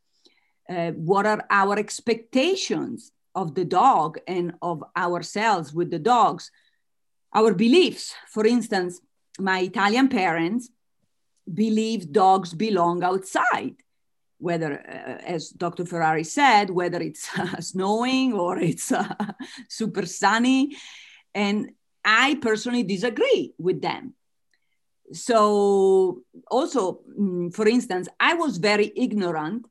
Uh, 0.69 0.93
what 0.93 1.25
are 1.27 1.43
our 1.51 1.79
expectations 1.79 3.11
of 3.35 3.55
the 3.55 3.65
dog 3.65 4.19
and 4.27 4.53
of 4.61 4.85
ourselves 4.97 5.73
with 5.73 5.91
the 5.91 5.99
dogs? 5.99 6.51
Our 7.35 7.55
beliefs, 7.55 8.15
for 8.29 8.47
instance, 8.47 9.01
my 9.39 9.61
Italian 9.61 10.09
parents 10.09 10.71
believe 11.53 12.13
dogs 12.13 12.55
belong 12.55 13.03
outside 13.03 13.77
whether, 14.45 14.75
uh, 14.75 15.25
as 15.25 15.49
Dr. 15.49 15.87
Ferrari 15.87 16.25
said, 16.25 16.69
whether 16.69 17.01
it's 17.01 17.27
uh, 17.39 17.61
snowing 17.61 18.35
or 18.35 18.59
it's 18.59 18.93
uh, 18.93 19.15
super 19.69 20.05
sunny. 20.05 20.77
And 21.35 21.71
I 22.05 22.37
personally 22.37 22.83
disagree 22.83 23.55
with 23.59 23.81
them. 23.81 24.15
So, 25.13 26.23
also, 26.51 27.01
mm, 27.19 27.55
for 27.55 27.67
instance, 27.67 28.09
I 28.21 28.35
was 28.35 28.59
very 28.59 28.93
ignorant 28.95 29.67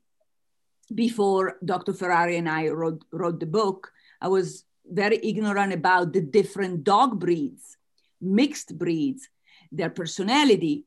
before 0.92 1.56
Dr. 1.64 1.92
Ferrari 1.92 2.36
and 2.36 2.48
I 2.48 2.68
wrote, 2.68 3.04
wrote 3.12 3.38
the 3.38 3.46
book. 3.46 3.92
I 4.20 4.28
was 4.28 4.64
very 4.86 5.18
ignorant 5.22 5.72
about 5.72 6.12
the 6.12 6.20
different 6.20 6.84
dog 6.84 7.20
breeds, 7.20 7.76
mixed 8.20 8.76
breeds, 8.76 9.28
their 9.70 9.90
personality, 9.90 10.84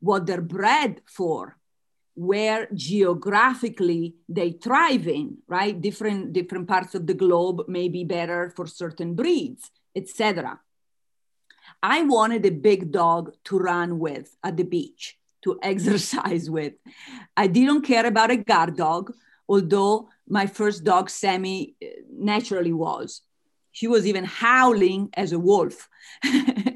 what 0.00 0.26
they're 0.26 0.40
bred 0.40 1.00
for 1.06 1.56
where 2.14 2.66
geographically 2.72 4.14
they 4.28 4.50
thrive 4.52 5.06
in 5.06 5.38
right? 5.48 5.80
Different 5.80 6.32
different 6.32 6.66
parts 6.66 6.94
of 6.94 7.06
the 7.06 7.14
globe 7.14 7.68
may 7.68 7.88
be 7.88 8.04
better 8.04 8.52
for 8.56 8.66
certain 8.66 9.14
breeds 9.14 9.70
etc 9.94 10.60
i 11.82 12.02
wanted 12.02 12.44
a 12.44 12.50
big 12.50 12.92
dog 12.92 13.34
to 13.44 13.58
run 13.58 13.98
with 13.98 14.36
at 14.42 14.56
the 14.56 14.64
beach 14.64 15.18
to 15.42 15.58
exercise 15.62 16.50
with. 16.50 16.74
I 17.36 17.46
didn't 17.46 17.82
care 17.82 18.06
about 18.06 18.30
a 18.30 18.36
guard 18.36 18.76
dog 18.76 19.12
although 19.48 20.08
my 20.28 20.46
first 20.46 20.82
dog 20.84 21.08
sammy 21.08 21.76
eh, 21.80 21.86
naturally 22.10 22.72
was. 22.72 23.22
She 23.70 23.86
was 23.86 24.06
even 24.06 24.24
howling 24.24 25.10
as 25.14 25.32
a 25.32 25.38
wolf 25.38 25.88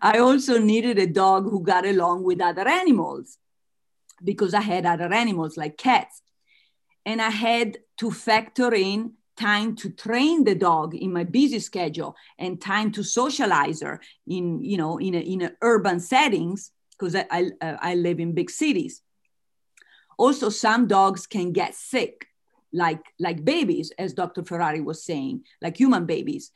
i 0.00 0.18
also 0.18 0.58
needed 0.58 0.98
a 0.98 1.06
dog 1.06 1.44
who 1.44 1.62
got 1.62 1.86
along 1.86 2.22
with 2.22 2.40
other 2.40 2.66
animals 2.68 3.38
because 4.22 4.54
I 4.54 4.60
had 4.60 4.86
other 4.86 5.12
animals 5.12 5.56
like 5.56 5.76
cats. 5.76 6.22
And 7.06 7.20
I 7.20 7.30
had 7.30 7.78
to 7.98 8.10
factor 8.10 8.72
in 8.74 9.14
time 9.36 9.74
to 9.76 9.90
train 9.90 10.44
the 10.44 10.54
dog 10.54 10.94
in 10.94 11.12
my 11.12 11.24
busy 11.24 11.58
schedule 11.60 12.14
and 12.38 12.60
time 12.60 12.92
to 12.92 13.02
socialize 13.02 13.80
her 13.80 14.00
in, 14.26 14.62
you 14.62 14.76
know, 14.76 14.98
in, 14.98 15.14
a, 15.14 15.18
in 15.18 15.42
a 15.42 15.52
urban 15.62 15.98
settings 15.98 16.72
because 16.92 17.16
I, 17.16 17.26
I, 17.30 17.52
I 17.62 17.94
live 17.94 18.20
in 18.20 18.34
big 18.34 18.50
cities. 18.50 19.00
Also, 20.18 20.50
some 20.50 20.86
dogs 20.86 21.26
can 21.26 21.52
get 21.52 21.74
sick, 21.74 22.26
like, 22.74 23.02
like 23.18 23.42
babies, 23.42 23.90
as 23.98 24.12
Dr. 24.12 24.44
Ferrari 24.44 24.82
was 24.82 25.02
saying, 25.02 25.44
like 25.62 25.78
human 25.78 26.04
babies. 26.04 26.50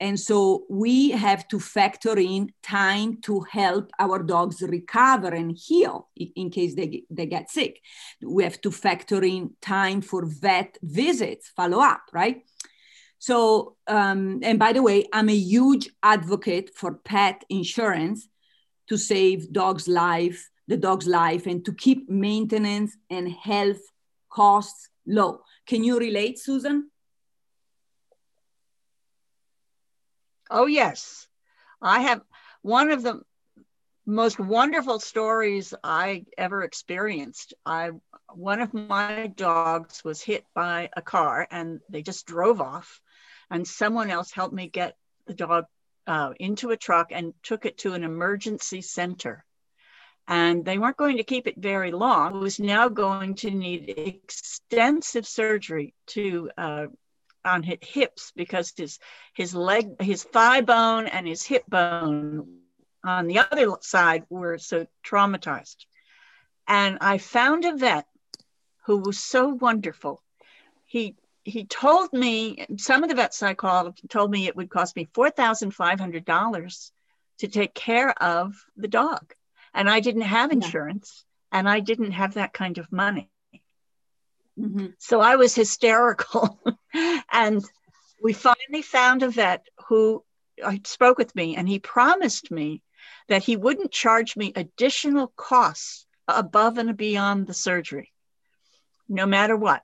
And 0.00 0.18
so 0.18 0.64
we 0.70 1.10
have 1.10 1.48
to 1.48 1.58
factor 1.58 2.16
in 2.18 2.52
time 2.62 3.20
to 3.22 3.40
help 3.50 3.90
our 3.98 4.22
dogs 4.22 4.62
recover 4.62 5.28
and 5.28 5.56
heal 5.56 6.08
in 6.16 6.50
case 6.50 6.74
they, 6.76 7.02
they 7.10 7.26
get 7.26 7.50
sick. 7.50 7.80
We 8.22 8.44
have 8.44 8.60
to 8.60 8.70
factor 8.70 9.22
in 9.24 9.54
time 9.60 10.00
for 10.02 10.24
vet 10.24 10.78
visits, 10.82 11.50
follow 11.56 11.80
up, 11.80 12.02
right? 12.12 12.42
So, 13.18 13.76
um, 13.88 14.38
and 14.42 14.58
by 14.58 14.72
the 14.72 14.82
way, 14.82 15.06
I'm 15.12 15.28
a 15.28 15.34
huge 15.34 15.90
advocate 16.02 16.70
for 16.74 16.94
pet 16.94 17.44
insurance 17.48 18.28
to 18.88 18.96
save 18.96 19.52
dog's 19.52 19.88
life, 19.88 20.48
the 20.68 20.76
dog's 20.76 21.08
life, 21.08 21.46
and 21.46 21.64
to 21.64 21.72
keep 21.72 22.08
maintenance 22.08 22.96
and 23.10 23.28
health 23.28 23.80
costs 24.30 24.88
low. 25.06 25.40
Can 25.66 25.82
you 25.82 25.98
relate, 25.98 26.38
Susan? 26.38 26.90
Oh, 30.50 30.66
yes. 30.66 31.26
I 31.80 32.00
have 32.00 32.22
one 32.62 32.90
of 32.90 33.02
the 33.02 33.22
most 34.06 34.38
wonderful 34.38 34.98
stories 35.00 35.74
I 35.84 36.24
ever 36.36 36.62
experienced. 36.62 37.52
I 37.66 37.90
one 38.34 38.60
of 38.60 38.72
my 38.72 39.26
dogs 39.26 40.02
was 40.02 40.22
hit 40.22 40.44
by 40.54 40.88
a 40.96 41.02
car 41.02 41.46
and 41.50 41.80
they 41.90 42.02
just 42.02 42.26
drove 42.26 42.60
off 42.60 43.00
and 43.50 43.66
someone 43.66 44.10
else 44.10 44.32
helped 44.32 44.54
me 44.54 44.68
get 44.68 44.96
the 45.26 45.34
dog 45.34 45.66
uh, 46.06 46.32
into 46.40 46.70
a 46.70 46.76
truck 46.76 47.08
and 47.12 47.34
took 47.42 47.66
it 47.66 47.78
to 47.78 47.92
an 47.92 48.02
emergency 48.02 48.80
center. 48.80 49.44
And 50.26 50.64
they 50.64 50.78
weren't 50.78 50.96
going 50.96 51.18
to 51.18 51.24
keep 51.24 51.46
it 51.46 51.56
very 51.56 51.90
long. 51.90 52.36
It 52.36 52.38
was 52.38 52.60
now 52.60 52.88
going 52.88 53.34
to 53.36 53.50
need 53.50 53.94
extensive 53.96 55.26
surgery 55.26 55.94
to 56.08 56.50
uh, 56.56 56.86
on 57.48 57.62
his 57.62 57.78
hips 57.80 58.32
because 58.36 58.72
his 58.76 58.98
his 59.34 59.54
leg 59.54 60.00
his 60.00 60.22
thigh 60.22 60.60
bone 60.60 61.06
and 61.06 61.26
his 61.26 61.42
hip 61.42 61.64
bone 61.68 62.60
on 63.04 63.26
the 63.26 63.38
other 63.38 63.76
side 63.80 64.24
were 64.28 64.58
so 64.58 64.86
traumatized. 65.04 65.86
And 66.66 66.98
i 67.00 67.18
found 67.18 67.64
a 67.64 67.76
vet 67.76 68.06
who 68.86 68.98
was 68.98 69.18
so 69.18 69.48
wonderful. 69.48 70.22
He 70.84 71.16
he 71.44 71.64
told 71.64 72.12
me 72.12 72.66
some 72.76 73.02
of 73.02 73.08
the 73.08 73.14
vets 73.14 73.42
i 73.42 73.54
called 73.54 73.98
told 74.08 74.30
me 74.30 74.46
it 74.46 74.56
would 74.56 74.70
cost 74.70 74.94
me 74.96 75.06
$4500 75.06 76.90
to 77.38 77.48
take 77.48 77.74
care 77.74 78.10
of 78.22 78.54
the 78.76 78.88
dog. 78.88 79.34
And 79.74 79.88
i 79.88 80.00
didn't 80.00 80.22
have 80.36 80.52
insurance 80.52 81.24
yeah. 81.24 81.58
and 81.58 81.68
i 81.68 81.80
didn't 81.80 82.12
have 82.12 82.34
that 82.34 82.52
kind 82.52 82.78
of 82.78 82.92
money 82.92 83.30
Mm-hmm. 84.58 84.86
So 84.98 85.20
I 85.20 85.36
was 85.36 85.54
hysterical. 85.54 86.58
and 87.32 87.64
we 88.22 88.32
finally 88.32 88.82
found 88.82 89.22
a 89.22 89.28
vet 89.28 89.66
who 89.88 90.24
uh, 90.62 90.76
spoke 90.84 91.18
with 91.18 91.34
me 91.36 91.56
and 91.56 91.68
he 91.68 91.78
promised 91.78 92.50
me 92.50 92.82
that 93.28 93.44
he 93.44 93.56
wouldn't 93.56 93.92
charge 93.92 94.36
me 94.36 94.52
additional 94.56 95.32
costs 95.36 96.06
above 96.26 96.78
and 96.78 96.96
beyond 96.96 97.46
the 97.46 97.54
surgery, 97.54 98.12
no 99.08 99.26
matter 99.26 99.56
what. 99.56 99.82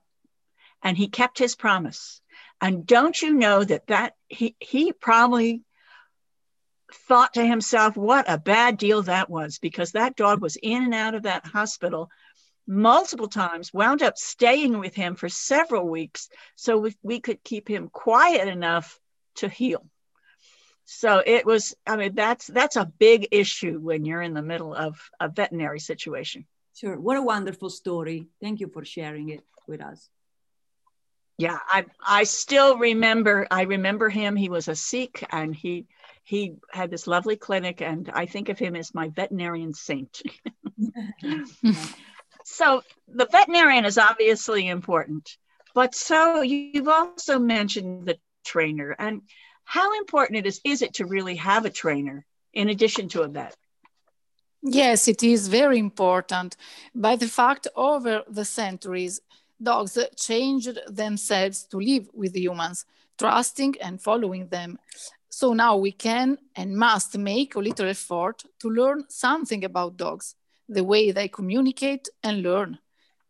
And 0.83 0.97
he 0.97 1.07
kept 1.07 1.39
his 1.39 1.55
promise. 1.55 2.21
And 2.61 2.85
don't 2.85 3.19
you 3.19 3.33
know 3.33 3.63
that 3.63 3.87
that 3.87 4.13
he, 4.27 4.55
he 4.59 4.91
probably 4.91 5.63
thought 7.07 7.33
to 7.33 7.45
himself, 7.45 7.95
what 7.97 8.25
a 8.27 8.37
bad 8.37 8.77
deal 8.77 9.01
that 9.03 9.29
was, 9.29 9.59
because 9.59 9.91
that 9.91 10.15
dog 10.15 10.41
was 10.41 10.57
in 10.61 10.83
and 10.83 10.93
out 10.93 11.15
of 11.15 11.23
that 11.23 11.45
hospital 11.45 12.09
multiple 12.67 13.27
times, 13.27 13.73
wound 13.73 14.01
up 14.01 14.17
staying 14.17 14.79
with 14.79 14.95
him 14.95 15.15
for 15.15 15.29
several 15.29 15.87
weeks 15.87 16.29
so 16.55 16.77
we, 16.77 16.95
we 17.03 17.19
could 17.19 17.43
keep 17.43 17.69
him 17.69 17.89
quiet 17.89 18.47
enough 18.47 18.99
to 19.35 19.49
heal. 19.49 19.85
So 20.85 21.21
it 21.25 21.45
was, 21.45 21.75
I 21.85 21.97
mean, 21.97 22.13
that's 22.13 22.45
that's 22.47 22.75
a 22.75 22.85
big 22.85 23.29
issue 23.31 23.79
when 23.79 24.05
you're 24.05 24.21
in 24.21 24.35
the 24.35 24.43
middle 24.43 24.73
of 24.73 24.99
a 25.19 25.27
veterinary 25.29 25.79
situation. 25.79 26.45
Sure. 26.75 26.99
What 26.99 27.17
a 27.17 27.21
wonderful 27.21 27.69
story. 27.69 28.27
Thank 28.41 28.59
you 28.59 28.67
for 28.67 28.85
sharing 28.85 29.29
it 29.29 29.43
with 29.67 29.81
us. 29.81 30.09
Yeah, 31.37 31.57
I 31.67 31.85
I 32.05 32.23
still 32.23 32.77
remember 32.77 33.47
I 33.49 33.63
remember 33.63 34.09
him. 34.09 34.35
He 34.35 34.49
was 34.49 34.67
a 34.67 34.75
Sikh 34.75 35.25
and 35.31 35.55
he 35.55 35.87
he 36.23 36.55
had 36.71 36.91
this 36.91 37.07
lovely 37.07 37.35
clinic 37.35 37.81
and 37.81 38.09
I 38.13 38.27
think 38.27 38.49
of 38.49 38.59
him 38.59 38.75
as 38.75 38.93
my 38.93 39.09
veterinarian 39.09 39.73
saint. 39.73 40.21
so 42.45 42.83
the 43.07 43.25
veterinarian 43.25 43.85
is 43.85 43.97
obviously 43.97 44.67
important, 44.67 45.37
but 45.73 45.95
so 45.95 46.41
you've 46.41 46.87
also 46.87 47.39
mentioned 47.39 48.05
the 48.05 48.17
trainer 48.45 48.95
and 48.99 49.23
how 49.63 49.97
important 49.97 50.37
it 50.37 50.45
is 50.45 50.61
is 50.63 50.83
it 50.83 50.93
to 50.93 51.05
really 51.07 51.35
have 51.35 51.65
a 51.65 51.71
trainer 51.71 52.23
in 52.53 52.69
addition 52.69 53.09
to 53.09 53.23
a 53.23 53.27
vet? 53.27 53.55
Yes, 54.61 55.07
it 55.07 55.23
is 55.23 55.47
very 55.47 55.79
important. 55.79 56.55
By 56.93 57.15
the 57.15 57.27
fact, 57.27 57.67
over 57.75 58.23
the 58.27 58.45
centuries, 58.45 59.21
dogs 59.61 59.97
changed 60.15 60.77
themselves 60.87 61.63
to 61.71 61.77
live 61.77 62.07
with 62.13 62.35
humans, 62.35 62.85
trusting 63.17 63.75
and 63.81 63.99
following 63.99 64.47
them. 64.49 64.77
So 65.29 65.53
now 65.53 65.77
we 65.77 65.91
can 65.91 66.37
and 66.55 66.77
must 66.77 67.17
make 67.17 67.55
a 67.55 67.59
little 67.59 67.87
effort 67.87 68.43
to 68.59 68.69
learn 68.69 69.05
something 69.09 69.65
about 69.65 69.97
dogs, 69.97 70.35
the 70.67 70.83
way 70.83 71.11
they 71.11 71.27
communicate 71.27 72.09
and 72.23 72.41
learn. 72.41 72.79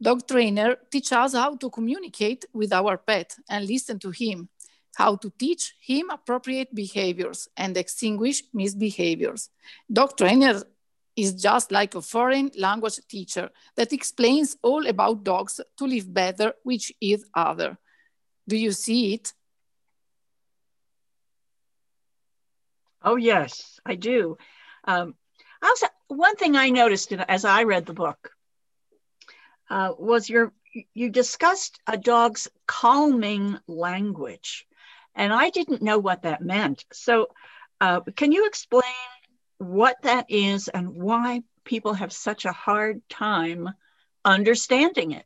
Dog 0.01 0.27
trainer 0.27 0.77
teach 0.91 1.11
us 1.13 1.33
how 1.33 1.55
to 1.55 1.69
communicate 1.69 2.45
with 2.53 2.73
our 2.73 2.97
pet 2.97 3.35
and 3.49 3.65
listen 3.65 3.99
to 3.99 4.11
him 4.11 4.49
how 4.95 5.15
to 5.17 5.29
teach 5.37 5.75
him 5.81 6.09
appropriate 6.09 6.73
behaviors 6.73 7.49
and 7.57 7.75
extinguish 7.77 8.43
misbehaviors. 8.53 9.49
Dog 9.91 10.17
trainer 10.17 10.61
is 11.15 11.33
just 11.33 11.71
like 11.71 11.95
a 11.95 12.01
foreign 12.01 12.51
language 12.57 12.99
teacher 13.07 13.49
that 13.75 13.93
explains 13.93 14.57
all 14.61 14.85
about 14.87 15.23
dogs 15.23 15.61
to 15.77 15.85
live 15.85 16.13
better 16.13 16.53
with 16.63 16.91
each 16.99 17.21
other. 17.33 17.77
Do 18.47 18.57
you 18.57 18.71
see 18.71 19.13
it? 19.13 19.33
Oh, 23.01 23.15
yes, 23.17 23.79
I 23.85 23.95
do. 23.95 24.37
Um, 24.85 25.15
also, 25.61 25.87
one 26.07 26.35
thing 26.35 26.55
I 26.55 26.69
noticed 26.69 27.11
as 27.13 27.45
I 27.45 27.63
read 27.63 27.85
the 27.85 27.93
book 27.93 28.31
uh, 29.69 29.93
was 29.97 30.29
your 30.29 30.53
you 30.93 31.09
discussed 31.09 31.79
a 31.87 31.97
dog's 31.97 32.47
calming 32.67 33.57
language. 33.67 34.65
And 35.15 35.31
I 35.31 35.49
didn't 35.49 35.81
know 35.81 35.97
what 35.99 36.23
that 36.23 36.41
meant. 36.41 36.83
So, 36.91 37.27
uh, 37.79 38.01
can 38.15 38.31
you 38.31 38.45
explain 38.45 38.83
what 39.57 39.95
that 40.03 40.25
is 40.29 40.67
and 40.67 41.01
why 41.01 41.43
people 41.63 41.93
have 41.93 42.11
such 42.11 42.45
a 42.45 42.51
hard 42.51 43.01
time 43.09 43.69
understanding 44.25 45.11
it? 45.11 45.25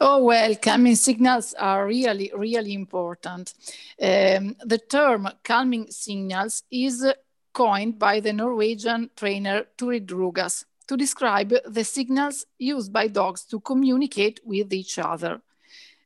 Oh, 0.00 0.24
well, 0.24 0.54
calming 0.56 0.96
signals 0.96 1.54
are 1.54 1.86
really, 1.86 2.30
really 2.34 2.74
important. 2.74 3.54
Um, 4.00 4.56
the 4.64 4.80
term 4.88 5.28
calming 5.44 5.90
signals 5.90 6.62
is 6.70 7.04
coined 7.52 7.98
by 7.98 8.20
the 8.20 8.32
Norwegian 8.32 9.10
trainer 9.16 9.66
Turid 9.76 10.06
Rugaas 10.06 10.64
to 10.88 10.96
describe 10.96 11.52
the 11.66 11.84
signals 11.84 12.46
used 12.58 12.92
by 12.92 13.08
dogs 13.08 13.44
to 13.44 13.60
communicate 13.60 14.40
with 14.44 14.72
each 14.72 14.98
other. 14.98 15.40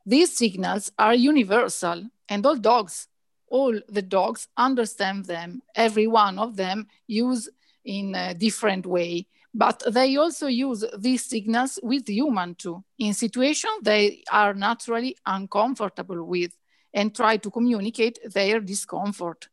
These 0.05 0.37
signals 0.37 0.93
are 0.99 1.15
universal, 1.15 2.05
and 2.29 2.47
all 2.47 2.57
dogs, 2.57 3.09
all 3.49 3.81
the 3.89 4.03
dogs 4.03 4.49
understand 4.57 5.25
them. 5.25 5.63
Every 5.75 6.07
one 6.07 6.39
of 6.39 6.57
them 6.57 6.87
use 7.07 7.49
in 7.85 8.15
a 8.15 8.35
different 8.35 8.87
way, 8.87 9.27
but 9.55 9.83
they 9.91 10.17
also 10.17 10.47
use 10.47 10.85
these 10.99 11.25
signals 11.25 11.79
with 11.83 12.09
human 12.09 12.55
too, 12.55 12.85
in 12.99 13.15
situations 13.15 13.79
they 13.83 14.23
are 14.31 14.55
naturally 14.55 15.17
uncomfortable 15.25 16.23
with, 16.25 16.57
and 16.93 17.15
try 17.15 17.37
to 17.39 17.51
communicate 17.51 18.19
their 18.33 18.61
discomfort. 18.61 19.49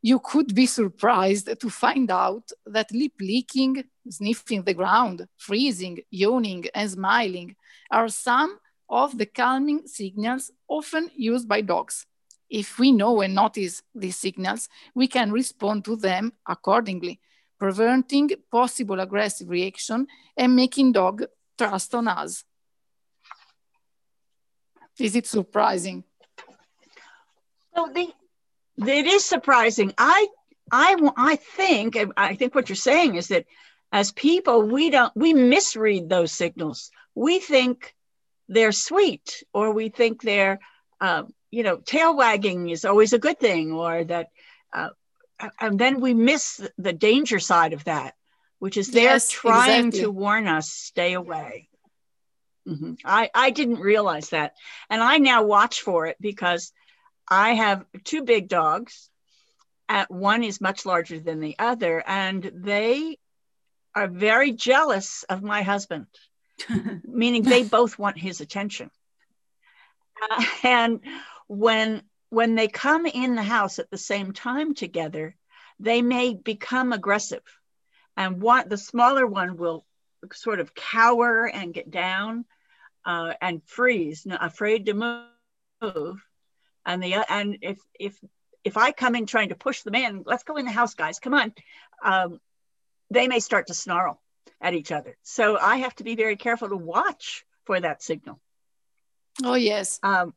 You 0.00 0.20
could 0.20 0.54
be 0.54 0.66
surprised 0.66 1.48
to 1.60 1.70
find 1.70 2.10
out 2.10 2.50
that 2.66 2.92
lip 2.92 3.12
licking, 3.20 3.84
sniffing 4.08 4.62
the 4.62 4.74
ground, 4.74 5.26
freezing, 5.36 5.98
yawning, 6.10 6.66
and 6.74 6.90
smiling 6.90 7.56
are 7.90 8.08
some 8.08 8.58
of 8.88 9.18
the 9.18 9.26
calming 9.26 9.86
signals 9.86 10.50
often 10.68 11.10
used 11.16 11.48
by 11.48 11.60
dogs. 11.62 12.06
If 12.48 12.78
we 12.78 12.92
know 12.92 13.20
and 13.20 13.34
notice 13.34 13.82
these 13.94 14.16
signals, 14.16 14.68
we 14.94 15.06
can 15.08 15.32
respond 15.32 15.84
to 15.84 15.96
them 15.96 16.32
accordingly, 16.46 17.20
preventing 17.58 18.30
possible 18.50 19.00
aggressive 19.00 19.48
reaction 19.50 20.06
and 20.36 20.56
making 20.56 20.92
dog 20.92 21.24
trust 21.58 21.94
on 21.94 22.08
us. 22.08 22.44
Is 24.98 25.14
it 25.14 25.26
surprising? 25.26 26.04
So 27.74 27.90
the, 27.94 28.08
it 28.78 29.06
is 29.06 29.24
surprising. 29.24 29.92
I, 29.98 30.28
I, 30.70 30.96
I 31.16 31.36
think, 31.36 31.96
I 32.16 32.34
think 32.34 32.54
what 32.54 32.68
you're 32.68 32.76
saying 32.76 33.16
is 33.16 33.28
that 33.28 33.46
as 33.92 34.12
people, 34.12 34.62
we 34.62 34.90
don't, 34.90 35.14
we 35.16 35.34
misread 35.34 36.08
those 36.08 36.32
signals. 36.32 36.90
We 37.14 37.40
think 37.40 37.94
they're 38.48 38.72
sweet 38.72 39.42
or 39.52 39.72
we 39.72 39.88
think 39.88 40.22
they're 40.22 40.58
uh, 41.00 41.24
you 41.50 41.62
know 41.62 41.76
tail 41.76 42.16
wagging 42.16 42.68
is 42.68 42.84
always 42.84 43.12
a 43.12 43.18
good 43.18 43.38
thing 43.38 43.72
or 43.72 44.04
that 44.04 44.28
uh, 44.72 44.90
and 45.60 45.78
then 45.78 46.00
we 46.00 46.14
miss 46.14 46.60
the 46.78 46.92
danger 46.92 47.38
side 47.38 47.72
of 47.72 47.84
that 47.84 48.14
which 48.58 48.76
is 48.76 48.90
they're 48.90 49.04
yes, 49.04 49.30
trying 49.30 49.86
exactly. 49.86 50.00
to 50.00 50.10
warn 50.10 50.48
us 50.48 50.70
stay 50.70 51.12
away 51.12 51.68
mm-hmm. 52.66 52.94
I, 53.04 53.30
I 53.34 53.50
didn't 53.50 53.80
realize 53.80 54.30
that 54.30 54.54
and 54.90 55.02
i 55.02 55.18
now 55.18 55.44
watch 55.44 55.82
for 55.82 56.06
it 56.06 56.16
because 56.20 56.72
i 57.30 57.54
have 57.54 57.84
two 58.04 58.22
big 58.24 58.48
dogs 58.48 59.10
At 59.88 60.10
one 60.10 60.42
is 60.42 60.60
much 60.60 60.84
larger 60.86 61.18
than 61.20 61.40
the 61.40 61.56
other 61.58 62.02
and 62.06 62.50
they 62.54 63.18
are 63.94 64.08
very 64.08 64.52
jealous 64.52 65.24
of 65.24 65.42
my 65.42 65.62
husband 65.62 66.06
meaning 67.04 67.42
they 67.42 67.62
both 67.62 67.98
want 67.98 68.18
his 68.18 68.40
attention. 68.40 68.90
Uh, 70.20 70.44
and 70.62 71.00
when 71.46 72.02
when 72.30 72.54
they 72.54 72.68
come 72.68 73.06
in 73.06 73.34
the 73.34 73.42
house 73.42 73.78
at 73.78 73.90
the 73.90 73.98
same 73.98 74.32
time 74.32 74.74
together, 74.74 75.34
they 75.80 76.02
may 76.02 76.34
become 76.34 76.92
aggressive. 76.92 77.42
And 78.16 78.42
what 78.42 78.68
the 78.68 78.76
smaller 78.76 79.26
one 79.26 79.56
will 79.56 79.86
sort 80.32 80.60
of 80.60 80.74
cower 80.74 81.46
and 81.46 81.72
get 81.72 81.90
down 81.90 82.44
uh, 83.06 83.32
and 83.40 83.62
freeze, 83.64 84.26
afraid 84.28 84.86
to 84.86 85.28
move. 85.80 86.22
And 86.84 87.02
the 87.02 87.14
and 87.28 87.58
if 87.62 87.78
if 87.98 88.18
if 88.64 88.76
I 88.76 88.92
come 88.92 89.14
in 89.14 89.26
trying 89.26 89.50
to 89.50 89.54
push 89.54 89.82
them 89.82 89.94
in, 89.94 90.22
let's 90.26 90.44
go 90.44 90.56
in 90.56 90.64
the 90.64 90.72
house, 90.72 90.94
guys, 90.94 91.18
come 91.18 91.34
on. 91.34 91.52
Um, 92.02 92.40
they 93.10 93.28
may 93.28 93.40
start 93.40 93.68
to 93.68 93.74
snarl 93.74 94.20
at 94.60 94.74
each 94.74 94.92
other. 94.92 95.16
So 95.22 95.56
I 95.56 95.76
have 95.78 95.94
to 95.96 96.04
be 96.04 96.16
very 96.16 96.36
careful 96.36 96.68
to 96.68 96.76
watch 96.76 97.44
for 97.64 97.80
that 97.80 98.02
signal. 98.02 98.40
Oh, 99.44 99.54
yes. 99.54 100.00
Um, 100.02 100.34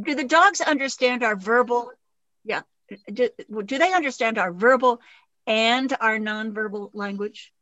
do 0.00 0.14
the 0.14 0.24
dogs 0.24 0.60
understand 0.60 1.24
our 1.24 1.36
verbal? 1.36 1.90
Yeah. 2.44 2.62
Do, 3.12 3.28
do 3.64 3.78
they 3.78 3.92
understand 3.92 4.38
our 4.38 4.52
verbal 4.52 5.00
and 5.46 5.94
our 6.00 6.18
nonverbal 6.18 6.90
language? 6.94 7.52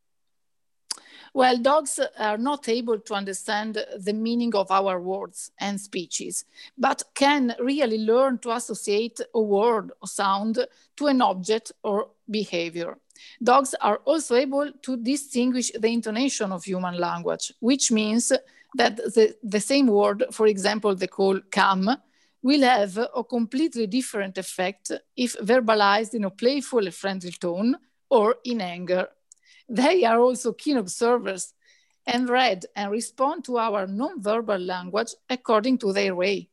Well, 1.37 1.59
dogs 1.59 2.01
are 2.18 2.38
not 2.38 2.66
able 2.66 2.99
to 2.99 3.12
understand 3.12 3.85
the 3.99 4.14
meaning 4.14 4.55
of 4.55 4.70
our 4.70 4.99
words 4.99 5.51
and 5.61 5.79
speeches, 5.79 6.46
but 6.79 7.03
can 7.14 7.55
really 7.61 7.99
learn 7.99 8.38
to 8.38 8.53
associate 8.53 9.20
a 9.35 9.40
word 9.42 9.92
or 10.01 10.09
sound 10.09 10.66
to 10.96 11.07
an 11.09 11.20
object 11.20 11.72
or 11.83 12.09
behavior. 12.31 12.96
Dogs 13.42 13.75
are 13.83 13.99
also 14.07 14.37
able 14.37 14.72
to 14.81 14.96
distinguish 14.96 15.70
the 15.79 15.88
intonation 15.88 16.53
of 16.53 16.64
human 16.64 16.96
language, 16.96 17.53
which 17.61 17.92
means 17.92 18.33
that 18.75 18.96
the, 18.96 19.37
the 19.42 19.61
same 19.61 19.88
word, 19.88 20.25
for 20.33 20.46
example, 20.46 20.94
the 20.94 21.07
call 21.07 21.38
come, 21.51 21.99
will 22.40 22.62
have 22.62 22.96
a 22.96 23.22
completely 23.22 23.87
different 23.87 24.38
effect 24.38 24.90
if 25.14 25.37
verbalized 25.40 26.14
in 26.14 26.25
a 26.25 26.31
playful 26.31 26.87
and 26.87 26.94
friendly 26.94 27.33
tone 27.33 27.77
or 28.09 28.37
in 28.46 28.62
anger. 28.62 29.09
They 29.68 30.05
are 30.05 30.20
also 30.20 30.52
keen 30.52 30.76
observers 30.76 31.52
and 32.07 32.29
read 32.29 32.66
and 32.76 32.90
respond 32.90 33.44
to 33.44 33.59
our 33.59 33.87
nonverbal 33.87 34.64
language 34.64 35.14
according 35.29 35.79
to 35.79 35.92
their 35.92 36.14
way. 36.14 36.48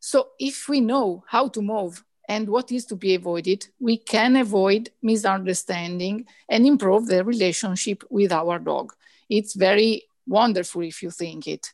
So 0.00 0.28
if 0.38 0.68
we 0.68 0.80
know 0.80 1.24
how 1.28 1.48
to 1.48 1.62
move 1.62 2.04
and 2.28 2.48
what 2.48 2.72
is 2.72 2.86
to 2.86 2.96
be 2.96 3.14
avoided, 3.14 3.66
we 3.78 3.98
can 3.98 4.36
avoid 4.36 4.90
misunderstanding 5.02 6.26
and 6.48 6.66
improve 6.66 7.06
the 7.06 7.24
relationship 7.24 8.02
with 8.10 8.32
our 8.32 8.58
dog. 8.58 8.94
It's 9.28 9.54
very 9.54 10.04
wonderful 10.26 10.82
if 10.82 11.02
you 11.02 11.10
think 11.10 11.46
it. 11.46 11.72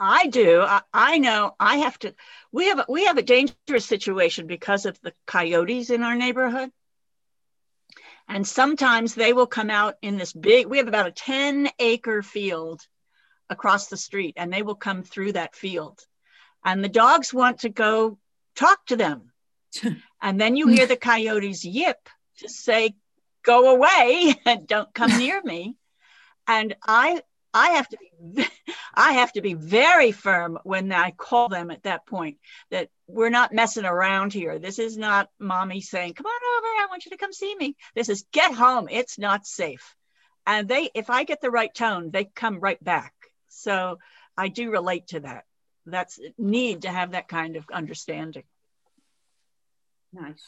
I 0.00 0.28
do. 0.28 0.60
I, 0.60 0.82
I, 0.94 1.18
know 1.18 1.56
I 1.58 1.78
have 1.78 1.98
to. 2.00 2.14
We 2.52 2.66
have 2.66 2.84
we 2.88 3.06
have 3.06 3.18
a 3.18 3.22
dangerous 3.22 3.84
situation 3.84 4.46
because 4.46 4.86
of 4.86 5.00
the 5.00 5.12
coyotes 5.26 5.90
in 5.90 6.04
our 6.04 6.14
neighborhood, 6.14 6.70
and 8.28 8.46
sometimes 8.46 9.14
they 9.14 9.32
will 9.32 9.46
come 9.46 9.70
out 9.70 9.96
in 10.02 10.18
this 10.18 10.32
big. 10.32 10.66
We 10.66 10.78
have 10.78 10.88
about 10.88 11.06
a 11.06 11.12
ten 11.12 11.68
acre 11.78 12.22
field 12.22 12.86
across 13.50 13.88
the 13.88 13.96
street, 13.96 14.34
and 14.36 14.52
they 14.52 14.62
will 14.62 14.74
come 14.74 15.02
through 15.02 15.32
that 15.32 15.54
field, 15.56 16.00
and 16.64 16.84
the 16.84 16.88
dogs 16.88 17.32
want 17.32 17.60
to 17.60 17.70
go 17.70 18.18
talk 18.54 18.84
to 18.86 18.96
them, 18.96 19.32
and 20.22 20.40
then 20.40 20.56
you 20.56 20.68
hear 20.68 20.86
the 20.86 20.96
coyotes 20.96 21.64
yip 21.64 22.08
to 22.38 22.48
say, 22.48 22.94
"Go 23.42 23.74
away 23.74 24.34
and 24.44 24.66
don't 24.66 24.92
come 24.92 25.16
near 25.16 25.42
me," 25.42 25.76
and 26.46 26.76
I 26.86 27.22
I 27.58 27.70
have 27.70 27.88
to 27.88 27.98
be 27.98 28.46
I 28.94 29.12
have 29.14 29.32
to 29.32 29.40
be 29.40 29.54
very 29.54 30.12
firm 30.12 30.58
when 30.62 30.92
I 30.92 31.10
call 31.10 31.48
them 31.48 31.70
at 31.70 31.82
that 31.82 32.06
point 32.06 32.38
that 32.70 32.88
we're 33.06 33.30
not 33.30 33.52
messing 33.52 33.84
around 33.84 34.32
here. 34.32 34.58
This 34.58 34.78
is 34.78 34.96
not 34.96 35.28
mommy 35.40 35.80
saying, 35.80 36.14
"Come 36.14 36.26
on 36.26 36.58
over, 36.58 36.66
I 36.66 36.86
want 36.88 37.04
you 37.04 37.10
to 37.10 37.16
come 37.16 37.32
see 37.32 37.54
me." 37.56 37.76
This 37.94 38.08
is 38.08 38.24
get 38.32 38.54
home. 38.54 38.88
It's 38.90 39.18
not 39.18 39.46
safe. 39.46 39.96
And 40.46 40.68
they 40.68 40.90
if 40.94 41.10
I 41.10 41.24
get 41.24 41.40
the 41.40 41.50
right 41.50 41.74
tone, 41.74 42.10
they 42.10 42.24
come 42.24 42.60
right 42.60 42.82
back. 42.82 43.12
So 43.48 43.98
I 44.36 44.48
do 44.48 44.70
relate 44.70 45.08
to 45.08 45.20
that. 45.20 45.44
That's 45.84 46.20
need 46.38 46.82
to 46.82 46.90
have 46.90 47.10
that 47.12 47.28
kind 47.28 47.56
of 47.56 47.64
understanding. 47.72 48.44
Nice. 50.12 50.44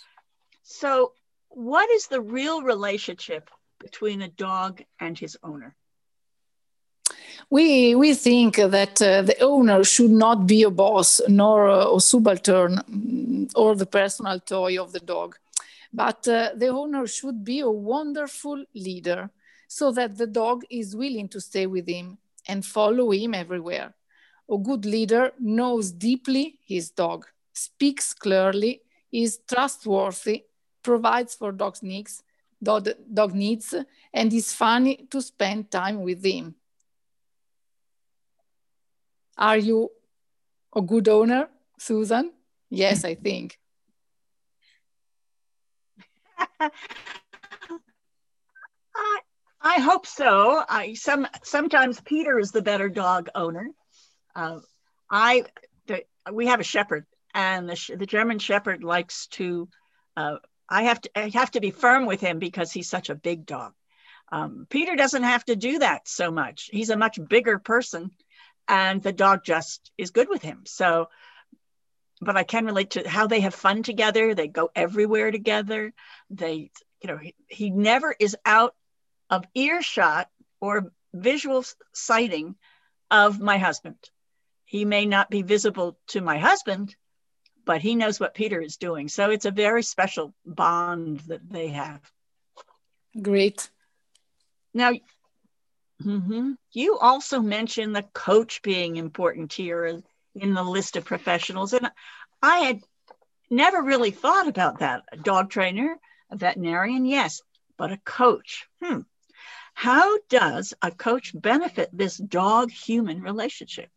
So 0.63 1.13
what 1.49 1.91
is 1.91 2.07
the 2.07 2.21
real 2.21 2.63
relationship 2.63 3.51
between 3.81 4.23
a 4.23 4.29
dog 4.29 4.83
and 5.01 5.19
his 5.19 5.37
owner? 5.43 5.75
We 7.49 7.95
we 7.95 8.15
think 8.15 8.57
that 8.57 9.01
uh, 9.01 9.23
the 9.23 9.41
owner 9.41 9.85
should 9.85 10.11
not 10.11 10.47
be 10.47 10.63
a 10.63 10.71
boss 10.71 11.21
nor 11.29 11.69
a, 11.69 11.95
a 11.95 12.01
subaltern 12.01 12.77
mm, 12.91 13.51
or 13.55 13.75
the 13.75 13.87
personal 13.87 14.41
toy 14.41 14.81
of 14.81 14.93
the 14.93 15.01
dog. 15.01 15.37
But 15.93 16.29
uh, 16.29 16.51
the 16.55 16.69
owner 16.69 17.07
should 17.07 17.45
be 17.45 17.61
a 17.61 17.71
wonderful 17.71 18.65
leader 18.75 19.31
so 19.67 19.91
that 19.93 20.19
the 20.19 20.27
dog 20.27 20.65
is 20.71 20.97
willing 20.97 21.29
to 21.29 21.41
stay 21.41 21.67
with 21.67 21.89
him 21.89 22.19
and 22.49 22.65
follow 22.65 23.11
him 23.13 23.35
everywhere. 23.35 23.95
A 24.51 24.59
good 24.59 24.85
leader 24.85 25.33
knows 25.39 25.93
deeply 25.93 26.59
his 26.67 26.91
dog 26.91 27.27
speaks 27.53 28.15
clearly 28.15 28.83
is 29.13 29.41
trustworthy 29.49 30.45
provides 30.83 31.35
for 31.35 31.53
dog's 31.53 31.83
needs 31.83 32.23
dog, 32.63 32.89
dog 33.13 33.35
needs 33.35 33.75
and 34.15 34.33
is 34.33 34.53
funny 34.53 35.07
to 35.11 35.21
spend 35.21 35.71
time 35.71 36.03
with 36.03 36.25
him 36.25 36.55
are 39.41 39.57
you 39.57 39.91
a 40.77 40.83
good 40.83 41.09
owner, 41.09 41.49
Susan? 41.79 42.33
Yes, 42.69 43.05
I 43.05 43.15
think. 43.17 43.59
I, 46.61 46.71
I 49.61 49.81
hope 49.81 50.07
so. 50.07 50.63
I 50.69 50.95
some 50.95 51.27
sometimes 51.43 52.01
Peter 52.01 52.39
is 52.39 52.53
the 52.53 52.63
better 52.63 52.89
dog 52.89 53.29
owner. 53.35 53.69
Uh, 54.35 54.61
I 55.11 55.45
the, 55.87 56.05
we 56.31 56.47
have 56.47 56.61
a 56.61 56.65
shepherd, 56.65 57.07
and 57.35 57.69
the 57.69 57.97
the 57.97 58.07
German 58.07 58.39
shepherd 58.39 58.85
likes 58.85 59.27
to. 59.29 59.69
Uh, 60.17 60.37
I 60.69 60.85
have 60.85 61.01
to 61.01 61.19
I 61.19 61.31
have 61.31 61.51
to 61.53 61.61
be 61.61 61.71
firm 61.71 62.07
with 62.07 62.21
him 62.21 62.39
because 62.39 62.71
he's 62.71 62.89
such 62.89 63.11
a 63.11 63.15
big 63.15 63.47
dog. 63.47 63.73
Um, 64.33 64.67
Peter 64.71 64.95
doesn't 64.95 65.25
have 65.25 65.45
to 65.47 65.57
do 65.57 65.81
that 65.81 66.07
so 66.07 66.31
much. 66.31 66.69
He's 66.73 66.91
a 66.91 66.97
much 66.97 67.19
bigger 67.29 67.59
person, 67.59 68.13
and 68.71 69.03
the 69.03 69.13
dog 69.13 69.45
just 69.45 69.91
is 69.99 70.13
good 70.13 70.29
with 70.29 70.43
him. 70.43 70.63
So, 70.65 71.09
but 72.21 72.37
I 72.37 72.45
can 72.45 72.65
relate 72.65 72.91
to 72.91 73.09
how 73.09 73.27
they 73.27 73.41
have 73.41 73.55
fun 73.55 73.83
together. 73.83 74.33
They 74.33 74.47
go 74.47 74.71
everywhere 74.77 75.33
together. 75.33 75.93
They, 76.31 76.71
you 77.03 77.09
know, 77.09 77.17
he, 77.17 77.35
he 77.49 77.71
never 77.71 78.15
is 78.19 78.37
out 78.47 78.77
of 79.29 79.45
earshot 79.55 80.29
or 80.61 80.93
visual 81.13 81.65
sighting 81.93 82.55
of 83.11 83.41
my 83.41 83.59
husband. 83.59 83.97
He 84.67 84.85
may 84.85 85.05
not 85.05 85.31
be 85.31 85.43
visible 85.43 85.99
to 86.09 86.21
my 86.21 86.39
husband, 86.39 86.95
but 87.65 87.81
he 87.81 87.97
knows 87.97 88.21
what 88.21 88.35
Peter 88.35 88.61
is 88.61 88.77
doing. 88.77 89.09
So 89.09 89.31
it's 89.31 89.47
a 89.47 89.51
very 89.51 89.83
special 89.83 90.33
bond 90.47 91.21
that 91.27 91.51
they 91.51 91.69
have. 91.69 92.01
Great. 93.21 93.69
Now, 94.73 94.93
Mm-hmm. 96.03 96.53
You 96.73 96.99
also 96.99 97.41
mentioned 97.41 97.95
the 97.95 98.07
coach 98.15 98.63
being 98.63 98.97
important 98.97 99.53
here 99.53 100.01
in 100.35 100.55
the 100.55 100.63
list 100.63 100.97
of 100.97 101.05
professionals. 101.05 101.73
And 101.73 101.91
I 102.43 102.59
had 102.59 102.81
never 103.51 103.83
really 103.83 104.11
thought 104.11 104.49
about 104.49 104.79
that. 104.79 105.03
A 105.13 105.17
dog 105.17 105.51
trainer, 105.51 105.97
a 106.31 106.37
veterinarian, 106.37 107.05
yes, 107.05 107.43
but 107.77 107.93
a 107.93 107.99
coach. 107.99 108.67
Hmm. 108.83 109.01
How 109.75 110.19
does 110.29 110.75
a 110.83 110.91
coach 110.91 111.33
benefit 111.35 111.91
this 111.93 112.17
dog 112.17 112.71
human 112.71 113.23
relationship? 113.23 113.89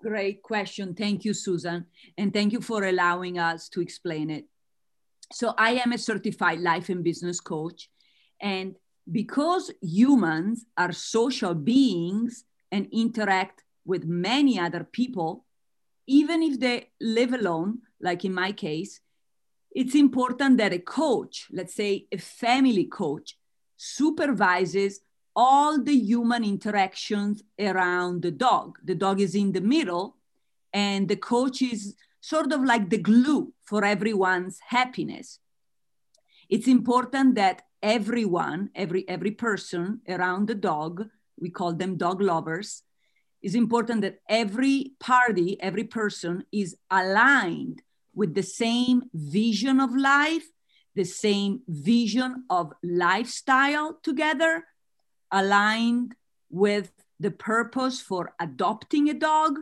Great 0.00 0.42
question. 0.42 0.94
Thank 0.94 1.24
you, 1.24 1.34
Susan. 1.34 1.86
And 2.18 2.32
thank 2.32 2.52
you 2.52 2.60
for 2.60 2.84
allowing 2.84 3.38
us 3.38 3.68
to 3.70 3.80
explain 3.80 4.30
it. 4.30 4.44
So, 5.32 5.54
I 5.56 5.72
am 5.84 5.92
a 5.92 5.98
certified 5.98 6.60
life 6.60 6.88
and 6.88 7.02
business 7.02 7.40
coach. 7.40 7.90
And 8.40 8.76
because 9.10 9.70
humans 9.80 10.66
are 10.76 10.92
social 10.92 11.54
beings 11.54 12.44
and 12.72 12.88
interact 12.92 13.62
with 13.84 14.04
many 14.04 14.58
other 14.58 14.84
people, 14.84 15.44
even 16.06 16.42
if 16.42 16.58
they 16.58 16.90
live 17.00 17.32
alone, 17.32 17.78
like 18.00 18.24
in 18.24 18.34
my 18.34 18.52
case, 18.52 19.00
it's 19.70 19.94
important 19.94 20.58
that 20.58 20.72
a 20.72 20.78
coach, 20.78 21.46
let's 21.52 21.74
say 21.74 22.06
a 22.10 22.18
family 22.18 22.84
coach, 22.84 23.36
supervises 23.76 25.00
all 25.34 25.82
the 25.82 25.94
human 25.94 26.42
interactions 26.42 27.42
around 27.60 28.22
the 28.22 28.30
dog. 28.30 28.78
The 28.82 28.94
dog 28.94 29.20
is 29.20 29.34
in 29.34 29.52
the 29.52 29.60
middle, 29.60 30.16
and 30.72 31.08
the 31.08 31.16
coach 31.16 31.60
is 31.60 31.94
sort 32.20 32.52
of 32.52 32.64
like 32.64 32.88
the 32.88 32.98
glue 32.98 33.52
for 33.64 33.84
everyone's 33.84 34.58
happiness. 34.68 35.38
It's 36.48 36.66
important 36.66 37.34
that 37.34 37.62
everyone, 37.86 38.68
every, 38.74 39.08
every 39.08 39.30
person 39.30 40.00
around 40.08 40.48
the 40.48 40.56
dog, 40.56 41.06
we 41.38 41.48
call 41.48 41.72
them 41.72 41.96
dog 41.96 42.20
lovers, 42.20 42.82
it's 43.40 43.54
important 43.54 44.00
that 44.00 44.18
every 44.28 44.94
party, 44.98 45.56
every 45.62 45.84
person 45.84 46.44
is 46.50 46.76
aligned 46.90 47.82
with 48.12 48.34
the 48.34 48.42
same 48.42 49.02
vision 49.14 49.78
of 49.78 49.94
life, 49.94 50.42
the 50.96 51.04
same 51.04 51.60
vision 51.68 52.42
of 52.50 52.72
lifestyle 52.82 54.00
together, 54.02 54.64
aligned 55.30 56.16
with 56.50 56.90
the 57.20 57.30
purpose 57.30 58.00
for 58.00 58.34
adopting 58.40 59.08
a 59.08 59.14
dog, 59.14 59.60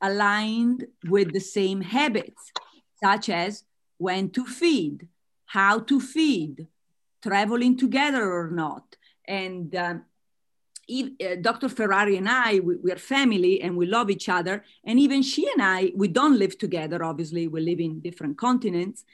aligned 0.00 0.86
with 1.08 1.32
the 1.32 1.40
same 1.40 1.80
habits, 1.80 2.52
such 3.02 3.28
as 3.28 3.64
when 3.98 4.30
to 4.30 4.46
feed, 4.46 5.08
how 5.46 5.80
to 5.80 5.98
feed, 6.00 6.68
traveling 7.22 7.76
together 7.76 8.32
or 8.32 8.50
not. 8.50 8.96
And 9.26 9.74
um, 9.74 10.04
if, 10.88 11.08
uh, 11.20 11.40
Dr. 11.40 11.68
Ferrari 11.68 12.16
and 12.16 12.28
I, 12.28 12.60
we, 12.60 12.76
we, 12.76 12.92
are 12.92 12.98
family 12.98 13.60
and 13.60 13.76
we 13.76 13.86
love 13.86 14.10
each 14.10 14.28
other. 14.28 14.64
And 14.84 14.98
even 14.98 15.22
she 15.22 15.48
and 15.52 15.62
I, 15.62 15.92
we 15.94 16.08
don't 16.08 16.38
live 16.38 16.58
together, 16.58 17.02
obviously, 17.02 17.48
we 17.48 17.60
live 17.60 17.80
in 17.80 18.00
different 18.00 18.38
continents. 18.38 19.04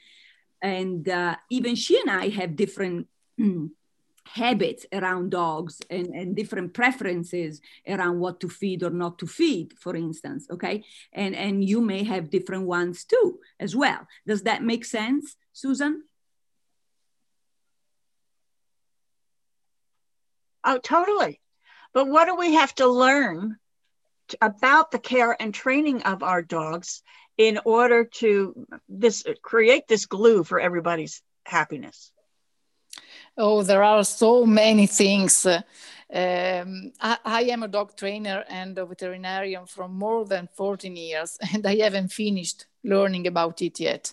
And 0.61 1.09
uh, 1.09 1.37
even 1.51 1.75
she 1.75 1.99
and 2.01 2.11
I 2.11 2.29
have 2.29 2.57
different 2.57 3.09
habits 4.27 4.87
around 4.93 5.31
dogs 5.31 5.81
and, 5.91 6.09
and 6.09 6.37
different 6.37 6.73
preferences 6.73 7.61
around 7.89 8.21
what 8.21 8.41
to 8.41 8.49
feed 8.49 8.83
or 8.83 8.91
not 8.91 9.19
to 9.19 9.27
feed, 9.27 9.75
for 9.79 9.97
instance. 9.97 10.47
Okay. 10.51 10.85
And, 11.13 11.35
and 11.35 11.65
you 11.65 11.81
may 11.81 12.05
have 12.05 12.31
different 12.31 12.67
ones 12.67 13.05
too, 13.05 13.41
as 13.59 13.75
well. 13.75 14.07
Does 14.27 14.43
that 14.43 14.63
make 14.63 14.85
sense, 14.85 15.37
Susan? 15.53 16.05
Oh, 20.65 20.79
totally. 20.79 21.41
But 21.93 22.09
what 22.09 22.27
do 22.27 22.37
we 22.37 22.55
have 22.55 22.75
to 22.77 22.87
learn 22.87 23.59
about 24.41 24.91
the 24.91 24.99
care 24.99 25.37
and 25.41 25.53
training 25.53 26.03
of 26.03 26.23
our 26.23 26.43
dogs 26.43 27.03
in 27.37 27.59
order 27.65 28.05
to 28.05 28.67
this 28.89 29.25
create 29.43 29.89
this 29.89 30.07
glue 30.07 30.45
for 30.45 30.61
everybody's 30.61 31.23
happiness? 31.45 32.13
Oh, 33.37 33.63
there 33.63 33.83
are 33.83 34.05
so 34.05 34.47
many 34.47 34.87
things. 34.87 35.47
Uh, 35.47 35.63
Um, 36.15 36.93
I, 37.01 37.17
I, 37.25 37.43
am 37.45 37.63
a 37.63 37.69
dog 37.69 37.97
trainer 37.97 38.45
and 38.47 38.77
a 38.79 38.85
veterinarian 38.85 39.65
for 39.65 39.89
more 39.89 40.27
than 40.27 40.47
14 40.55 40.95
years, 40.95 41.39
and 41.55 41.67
I 41.67 41.77
haven't 41.77 42.13
finished 42.13 42.67
learning 42.85 43.27
about 43.27 43.63
it 43.63 43.81
yet. 43.81 44.13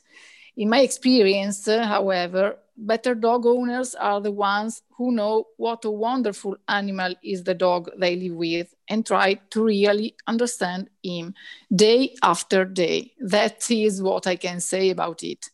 In 0.60 0.68
my 0.68 0.82
experience, 0.82 1.66
uh, 1.70 1.86
however, 1.86 2.58
better 2.76 3.16
dog 3.16 3.46
owners 3.46 3.96
are 3.96 4.20
the 4.20 4.34
ones 4.34 4.82
who 4.98 5.14
know 5.14 5.46
what 5.56 5.86
a 5.86 5.90
wonderful 5.90 6.58
animal 6.68 7.16
is 7.24 7.46
the 7.46 7.54
dog 7.54 7.90
they 7.98 8.18
live 8.18 8.34
with 8.34 8.76
and 8.90 9.06
try 9.06 9.36
to 9.52 9.64
really 9.64 10.18
understand 10.28 10.90
him 11.02 11.34
day 11.74 12.14
after 12.22 12.66
day. 12.66 13.14
That 13.22 13.72
is 13.72 14.02
what 14.02 14.28
I 14.28 14.36
can 14.36 14.60
say 14.60 14.90
about 14.90 15.24
it. 15.24 15.50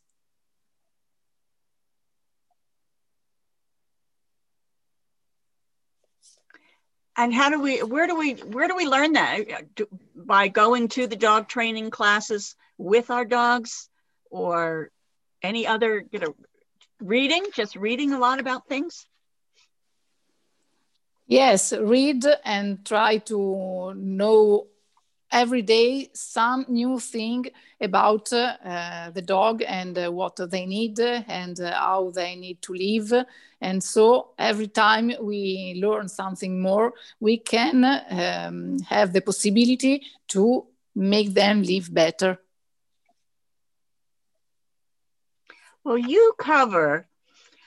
and 7.18 7.34
how 7.34 7.50
do 7.50 7.62
we 7.62 7.82
where 7.82 8.08
do 8.08 8.16
we 8.18 8.34
where 8.34 8.68
do 8.68 8.76
we 8.76 8.86
learn 8.86 9.14
that 9.14 9.40
uh, 9.50 9.86
by 10.16 10.50
going 10.50 10.90
to 10.90 11.08
the 11.08 11.16
dog 11.16 11.48
training 11.48 11.90
classes 11.90 12.56
with 12.78 13.10
our 13.10 13.24
dogs 13.24 13.88
or 14.30 14.92
any 15.46 15.68
other 15.68 16.06
you 16.12 16.20
know 16.20 16.36
reading 17.02 17.44
just 17.56 17.76
reading 17.76 18.14
a 18.14 18.20
lot 18.20 18.40
about 18.40 18.68
things? 18.68 19.08
Yes 21.28 21.74
read 21.74 22.26
and 22.44 22.86
try 22.86 23.18
to 23.18 23.94
know 23.96 24.68
every 25.32 25.62
day 25.62 26.10
some 26.14 26.66
new 26.70 27.00
thing 27.00 27.46
about 27.82 28.32
uh, 28.32 29.12
the 29.14 29.22
dog 29.22 29.64
and 29.68 29.98
uh, 29.98 30.12
what 30.12 30.38
they 30.52 30.66
need 30.66 31.00
and 31.00 31.60
uh, 31.60 31.74
how 31.74 32.12
they 32.12 32.36
need 32.36 32.62
to 32.62 32.74
live. 32.74 33.26
And 33.62 33.84
so 33.84 34.30
every 34.38 34.68
time 34.68 35.12
we 35.22 35.80
learn 35.84 36.08
something 36.08 36.62
more 36.62 36.94
we 37.20 37.38
can 37.38 37.84
um, 37.84 38.80
have 38.90 39.14
the 39.14 39.22
possibility 39.22 40.04
to 40.30 40.66
make 40.96 41.34
them 41.34 41.64
live 41.64 41.94
better 41.94 42.40
well 45.86 45.98
you 45.98 46.34
cover 46.38 47.08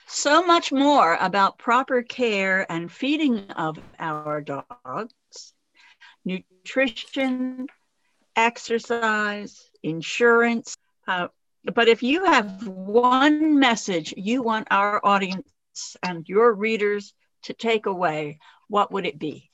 so 0.05 0.45
much 0.45 0.71
more 0.71 1.15
about 1.19 1.57
proper 1.57 2.03
care 2.03 2.71
and 2.71 2.91
feeding 2.91 3.49
of 3.51 3.79
our 3.99 4.41
dogs 4.41 5.53
nutrition, 6.25 7.67
exercise, 8.35 9.69
insurance. 9.83 10.75
Uh, 11.07 11.27
but 11.73 11.87
if 11.87 12.03
you 12.03 12.25
have 12.25 12.67
one 12.67 13.59
message 13.59 14.13
you 14.17 14.41
want 14.41 14.67
our 14.71 15.01
audience 15.03 15.97
and 16.03 16.27
your 16.27 16.53
readers 16.53 17.13
to 17.43 17.53
take 17.53 17.85
away, 17.85 18.39
what 18.67 18.91
would 18.91 19.05
it 19.05 19.19
be? 19.19 19.49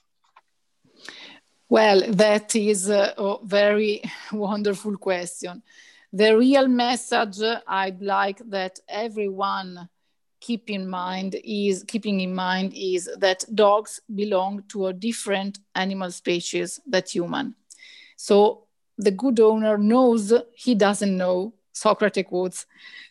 Well, 1.68 2.02
that 2.10 2.56
is 2.56 2.90
a 2.90 3.38
very 3.44 4.04
wonderful 4.32 4.98
question. 4.98 5.64
The 6.16 6.38
real 6.38 6.70
message 6.70 7.42
I'd 7.68 8.02
like 8.02 8.40
that 8.50 8.80
everyone 8.88 9.90
keep 10.40 10.70
in 10.70 10.90
mind 10.90 11.36
is 11.44 11.84
keeping 11.86 12.22
in 12.22 12.34
mind 12.34 12.72
is 12.74 13.10
that 13.18 13.44
dogs 13.54 14.00
belong 14.08 14.64
to 14.70 14.88
a 14.88 14.94
different 14.94 15.60
animal 15.76 16.10
species 16.12 16.80
that 16.88 17.10
human. 17.10 17.56
So 18.16 18.68
the 18.98 19.12
good 19.12 19.42
owner 19.42 19.78
knows 19.78 20.32
he 20.54 20.74
doesn't 20.74 21.18
know, 21.18 21.54
Socrates 21.74 22.24
quotes. 22.30 22.66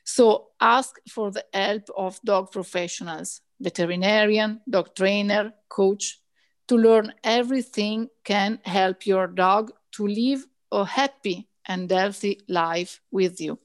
So 0.04 0.46
ask 0.58 0.96
for 1.10 1.30
the 1.30 1.44
help 1.52 1.90
of 1.94 2.18
dog 2.24 2.52
professionals, 2.52 3.42
veterinarian, 3.60 4.62
dog 4.66 4.94
trainer, 4.94 5.52
coach, 5.68 6.20
to 6.68 6.78
learn 6.78 7.12
everything 7.22 8.08
can 8.24 8.60
help 8.64 9.06
your 9.06 9.26
dog 9.26 9.72
to 9.92 10.06
live 10.06 10.46
a 10.72 10.86
happy 10.86 11.48
and 11.66 11.90
healthy 11.90 12.40
life 12.48 13.00
with 13.10 13.40
you 13.40 13.58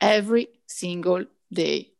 every 0.00 0.48
single 0.66 1.24
day. 1.52 1.90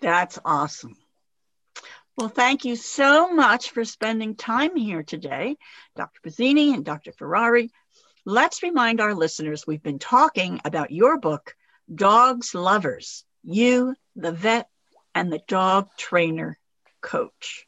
That's 0.00 0.38
awesome. 0.44 0.96
Well, 2.16 2.28
thank 2.28 2.64
you 2.64 2.76
so 2.76 3.32
much 3.32 3.70
for 3.70 3.84
spending 3.84 4.34
time 4.34 4.76
here 4.76 5.02
today, 5.02 5.56
Dr. 5.96 6.20
Pizzini 6.20 6.74
and 6.74 6.84
Dr. 6.84 7.12
Ferrari. 7.12 7.70
Let's 8.24 8.62
remind 8.62 9.00
our 9.00 9.14
listeners 9.14 9.66
we've 9.66 9.82
been 9.82 10.00
talking 10.00 10.60
about 10.64 10.90
your 10.90 11.18
book, 11.18 11.54
Dogs 11.92 12.54
Lovers 12.54 13.24
You, 13.44 13.94
the 14.16 14.32
Vet, 14.32 14.68
and 15.14 15.32
the 15.32 15.40
Dog 15.46 15.88
Trainer 15.96 16.58
Coach. 17.00 17.66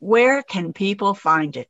Where 0.00 0.42
can 0.42 0.72
people 0.72 1.14
find 1.14 1.56
it? 1.56 1.68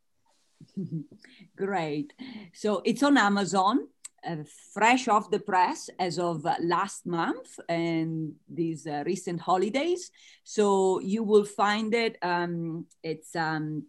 Great. 1.56 2.12
So 2.52 2.82
it's 2.84 3.02
on 3.02 3.16
Amazon 3.16 3.86
uh, 4.26 4.36
fresh 4.74 5.08
off 5.08 5.30
the 5.30 5.38
press 5.38 5.88
as 5.98 6.18
of 6.18 6.46
last 6.60 7.06
month 7.06 7.58
and 7.68 8.32
these 8.48 8.86
uh, 8.86 9.02
recent 9.06 9.40
holidays. 9.40 10.10
So 10.44 11.00
you 11.00 11.22
will 11.22 11.44
find 11.44 11.94
it. 11.94 12.16
Um, 12.22 12.86
it's 13.02 13.34
um, 13.34 13.84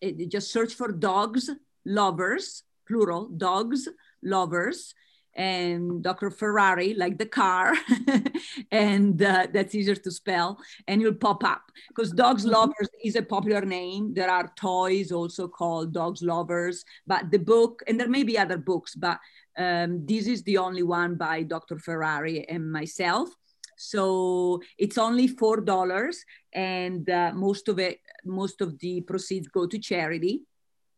it, 0.00 0.28
just 0.28 0.50
search 0.50 0.74
for 0.74 0.92
dogs 0.92 1.50
lovers, 1.84 2.62
plural, 2.86 3.28
dogs 3.28 3.88
lovers, 4.22 4.94
and 5.36 6.02
Dr. 6.02 6.30
Ferrari, 6.30 6.94
like 6.94 7.18
the 7.18 7.26
car, 7.26 7.74
and 8.70 9.20
uh, 9.20 9.46
that's 9.52 9.74
easier 9.74 9.96
to 9.96 10.10
spell, 10.10 10.58
and 10.86 11.00
you'll 11.00 11.14
pop 11.14 11.42
up 11.44 11.62
because 11.88 12.12
Dogs 12.12 12.44
mm-hmm. 12.44 12.52
Lovers 12.52 12.88
is 13.02 13.16
a 13.16 13.22
popular 13.22 13.62
name. 13.62 14.14
There 14.14 14.30
are 14.30 14.52
toys 14.56 15.10
also 15.10 15.48
called 15.48 15.92
Dogs 15.92 16.22
Lovers, 16.22 16.84
but 17.06 17.30
the 17.30 17.38
book, 17.38 17.82
and 17.86 17.98
there 17.98 18.08
may 18.08 18.22
be 18.22 18.38
other 18.38 18.58
books, 18.58 18.94
but 18.94 19.18
um, 19.56 20.06
this 20.06 20.26
is 20.26 20.42
the 20.42 20.58
only 20.58 20.82
one 20.82 21.16
by 21.16 21.42
Dr. 21.42 21.78
Ferrari 21.78 22.48
and 22.48 22.70
myself. 22.70 23.28
So 23.76 24.60
it's 24.78 24.98
only 24.98 25.26
four 25.26 25.60
dollars, 25.60 26.24
and 26.52 27.08
uh, 27.10 27.32
most 27.34 27.68
of 27.68 27.78
it, 27.78 27.98
most 28.24 28.60
of 28.60 28.78
the 28.78 29.00
proceeds 29.00 29.48
go 29.48 29.66
to 29.66 29.78
charity. 29.78 30.42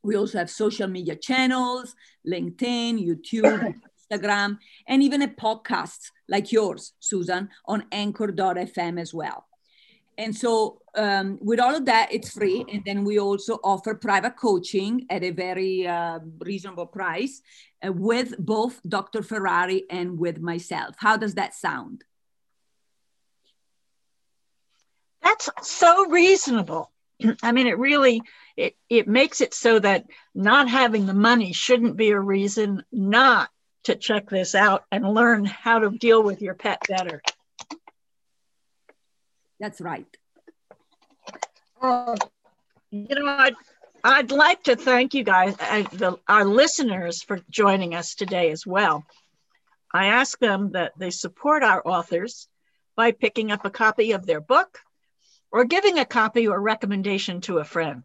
We 0.02 0.16
also 0.16 0.38
have 0.38 0.48
social 0.50 0.88
media 0.88 1.16
channels, 1.16 1.94
LinkedIn, 2.26 3.06
YouTube, 3.06 3.74
Instagram, 4.12 4.58
and 4.88 5.02
even 5.02 5.20
a 5.20 5.28
podcast 5.28 6.10
like 6.26 6.52
yours, 6.52 6.94
Susan, 7.00 7.50
on 7.66 7.84
anchor.fm 7.92 8.98
as 8.98 9.12
well. 9.12 9.46
And 10.20 10.36
so, 10.36 10.82
um, 10.94 11.38
with 11.40 11.58
all 11.60 11.74
of 11.74 11.86
that, 11.86 12.12
it's 12.12 12.30
free. 12.30 12.62
And 12.70 12.82
then 12.84 13.04
we 13.04 13.18
also 13.18 13.58
offer 13.64 13.94
private 13.94 14.36
coaching 14.36 15.06
at 15.08 15.24
a 15.24 15.30
very 15.30 15.86
uh, 15.86 16.18
reasonable 16.40 16.84
price 16.84 17.40
uh, 17.82 17.90
with 17.90 18.36
both 18.38 18.78
Dr. 18.86 19.22
Ferrari 19.22 19.84
and 19.88 20.18
with 20.18 20.38
myself. 20.38 20.94
How 20.98 21.16
does 21.16 21.36
that 21.36 21.54
sound? 21.54 22.04
That's 25.22 25.48
so 25.62 26.10
reasonable. 26.10 26.92
I 27.42 27.52
mean, 27.52 27.66
it 27.66 27.78
really 27.78 28.20
it, 28.58 28.76
it 28.90 29.08
makes 29.08 29.40
it 29.40 29.54
so 29.54 29.78
that 29.78 30.04
not 30.34 30.68
having 30.68 31.06
the 31.06 31.14
money 31.14 31.54
shouldn't 31.54 31.96
be 31.96 32.10
a 32.10 32.20
reason 32.20 32.84
not 32.92 33.48
to 33.84 33.94
check 33.94 34.28
this 34.28 34.54
out 34.54 34.84
and 34.92 35.14
learn 35.14 35.46
how 35.46 35.78
to 35.78 35.88
deal 35.88 36.22
with 36.22 36.42
your 36.42 36.52
pet 36.52 36.82
better. 36.86 37.22
That's 39.60 39.80
right. 39.80 40.06
Uh, 41.80 42.16
you 42.90 43.14
know, 43.14 43.26
I'd, 43.26 43.54
I'd 44.02 44.32
like 44.32 44.64
to 44.64 44.74
thank 44.74 45.14
you 45.14 45.22
guys, 45.22 45.54
uh, 45.60 45.82
the, 45.92 46.18
our 46.26 46.44
listeners, 46.44 47.22
for 47.22 47.40
joining 47.50 47.94
us 47.94 48.14
today 48.14 48.50
as 48.50 48.66
well. 48.66 49.04
I 49.92 50.06
ask 50.06 50.38
them 50.38 50.72
that 50.72 50.92
they 50.98 51.10
support 51.10 51.62
our 51.62 51.82
authors 51.86 52.48
by 52.96 53.12
picking 53.12 53.52
up 53.52 53.64
a 53.64 53.70
copy 53.70 54.12
of 54.12 54.24
their 54.24 54.40
book 54.40 54.78
or 55.52 55.64
giving 55.64 55.98
a 55.98 56.04
copy 56.04 56.48
or 56.48 56.60
recommendation 56.60 57.40
to 57.42 57.58
a 57.58 57.64
friend. 57.64 58.04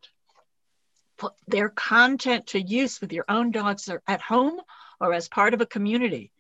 Put 1.18 1.34
their 1.48 1.70
content 1.70 2.48
to 2.48 2.62
use 2.62 3.00
with 3.00 3.14
your 3.14 3.26
own 3.30 3.52
dogs 3.52 3.90
at 4.08 4.22
home 4.22 4.60
or 5.00 5.14
as 5.14 5.30
part 5.30 5.54
of 5.54 5.62
a 5.62 5.66
community, 5.66 6.32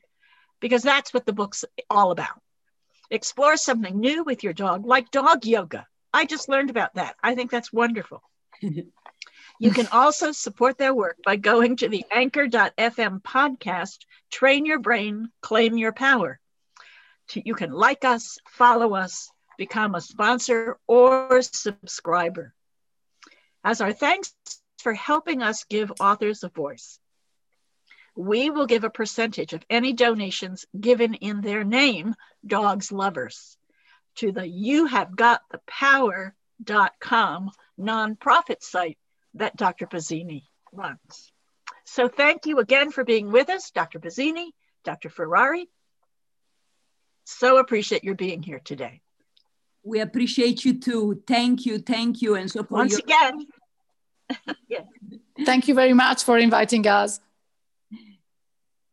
because 0.59 0.83
that's 0.83 1.13
what 1.13 1.25
the 1.25 1.33
book's 1.33 1.63
all 1.89 2.11
about. 2.11 2.41
Explore 3.09 3.57
something 3.57 3.99
new 3.99 4.23
with 4.23 4.43
your 4.43 4.53
dog, 4.53 4.85
like 4.85 5.11
dog 5.11 5.45
yoga. 5.45 5.87
I 6.13 6.25
just 6.25 6.49
learned 6.49 6.69
about 6.69 6.95
that. 6.95 7.15
I 7.21 7.35
think 7.35 7.51
that's 7.51 7.73
wonderful. 7.73 8.21
you 8.61 9.71
can 9.71 9.87
also 9.91 10.31
support 10.31 10.77
their 10.77 10.93
work 10.93 11.17
by 11.23 11.35
going 11.35 11.75
to 11.77 11.89
the 11.89 12.05
anchor.fm 12.11 13.21
podcast, 13.21 13.99
Train 14.31 14.65
Your 14.65 14.79
Brain, 14.79 15.29
Claim 15.41 15.77
Your 15.77 15.91
Power. 15.91 16.39
You 17.33 17.55
can 17.55 17.71
like 17.71 18.05
us, 18.05 18.37
follow 18.49 18.93
us, 18.93 19.29
become 19.57 19.95
a 19.95 20.01
sponsor 20.01 20.77
or 20.87 21.41
subscriber. 21.41 22.53
As 23.63 23.81
our 23.81 23.93
thanks 23.93 24.33
for 24.79 24.93
helping 24.93 25.41
us 25.41 25.65
give 25.65 25.91
authors 25.99 26.43
a 26.43 26.49
voice, 26.49 26.99
we 28.15 28.49
will 28.49 28.65
give 28.65 28.83
a 28.83 28.89
percentage 28.89 29.53
of 29.53 29.63
any 29.69 29.93
donations 29.93 30.65
given 30.79 31.13
in 31.15 31.41
their 31.41 31.63
name, 31.63 32.15
Dogs 32.45 32.91
Lovers, 32.91 33.57
to 34.15 34.31
the 34.31 34.47
You 34.47 34.85
Have 34.85 35.15
Got 35.15 35.41
the 35.51 35.59
Power.com 35.67 37.51
nonprofit 37.79 38.61
site 38.61 38.97
that 39.33 39.57
Dr. 39.57 39.85
Pizzini 39.85 40.43
runs. 40.71 41.31
So 41.83 42.07
thank 42.07 42.45
you 42.45 42.59
again 42.59 42.91
for 42.91 43.03
being 43.03 43.31
with 43.31 43.49
us, 43.49 43.71
Dr. 43.71 43.99
Pizzini, 43.99 44.51
Dr. 44.85 45.09
Ferrari. 45.09 45.67
So 47.25 47.57
appreciate 47.57 48.03
your 48.03 48.15
being 48.15 48.41
here 48.41 48.61
today. 48.63 49.01
We 49.83 49.99
appreciate 49.99 50.63
you 50.63 50.79
too. 50.79 51.21
Thank 51.27 51.65
you, 51.65 51.79
thank 51.79 52.21
you. 52.21 52.35
And 52.35 52.49
so 52.49 52.65
once 52.69 52.93
your- 52.93 53.01
again, 53.01 53.47
yeah. 54.67 54.79
thank 55.45 55.67
you 55.67 55.75
very 55.75 55.93
much 55.93 56.23
for 56.23 56.37
inviting 56.37 56.87
us 56.87 57.19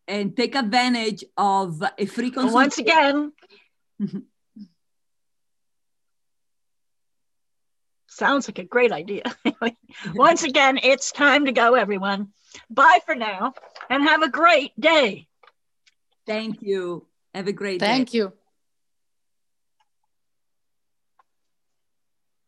and 0.08 0.36
take 0.36 0.54
advantage 0.54 1.24
of 1.36 1.82
a 1.98 2.06
free 2.06 2.30
consultation. 2.30 2.54
Once 2.54 2.78
again, 2.78 3.32
sounds 8.06 8.48
like 8.48 8.58
a 8.58 8.64
great 8.64 8.92
idea. 8.92 9.22
Once 10.14 10.42
again, 10.42 10.78
it's 10.82 11.12
time 11.12 11.46
to 11.46 11.52
go, 11.52 11.74
everyone. 11.74 12.28
Bye 12.70 13.00
for 13.06 13.14
now 13.14 13.54
and 13.88 14.02
have 14.02 14.22
a 14.22 14.28
great 14.28 14.78
day. 14.78 15.28
Thank 16.26 16.62
you. 16.62 17.06
Have 17.34 17.48
a 17.48 17.52
great 17.52 17.80
Thank 17.80 17.90
day. 17.90 17.96
Thank 17.96 18.14
you. 18.14 18.32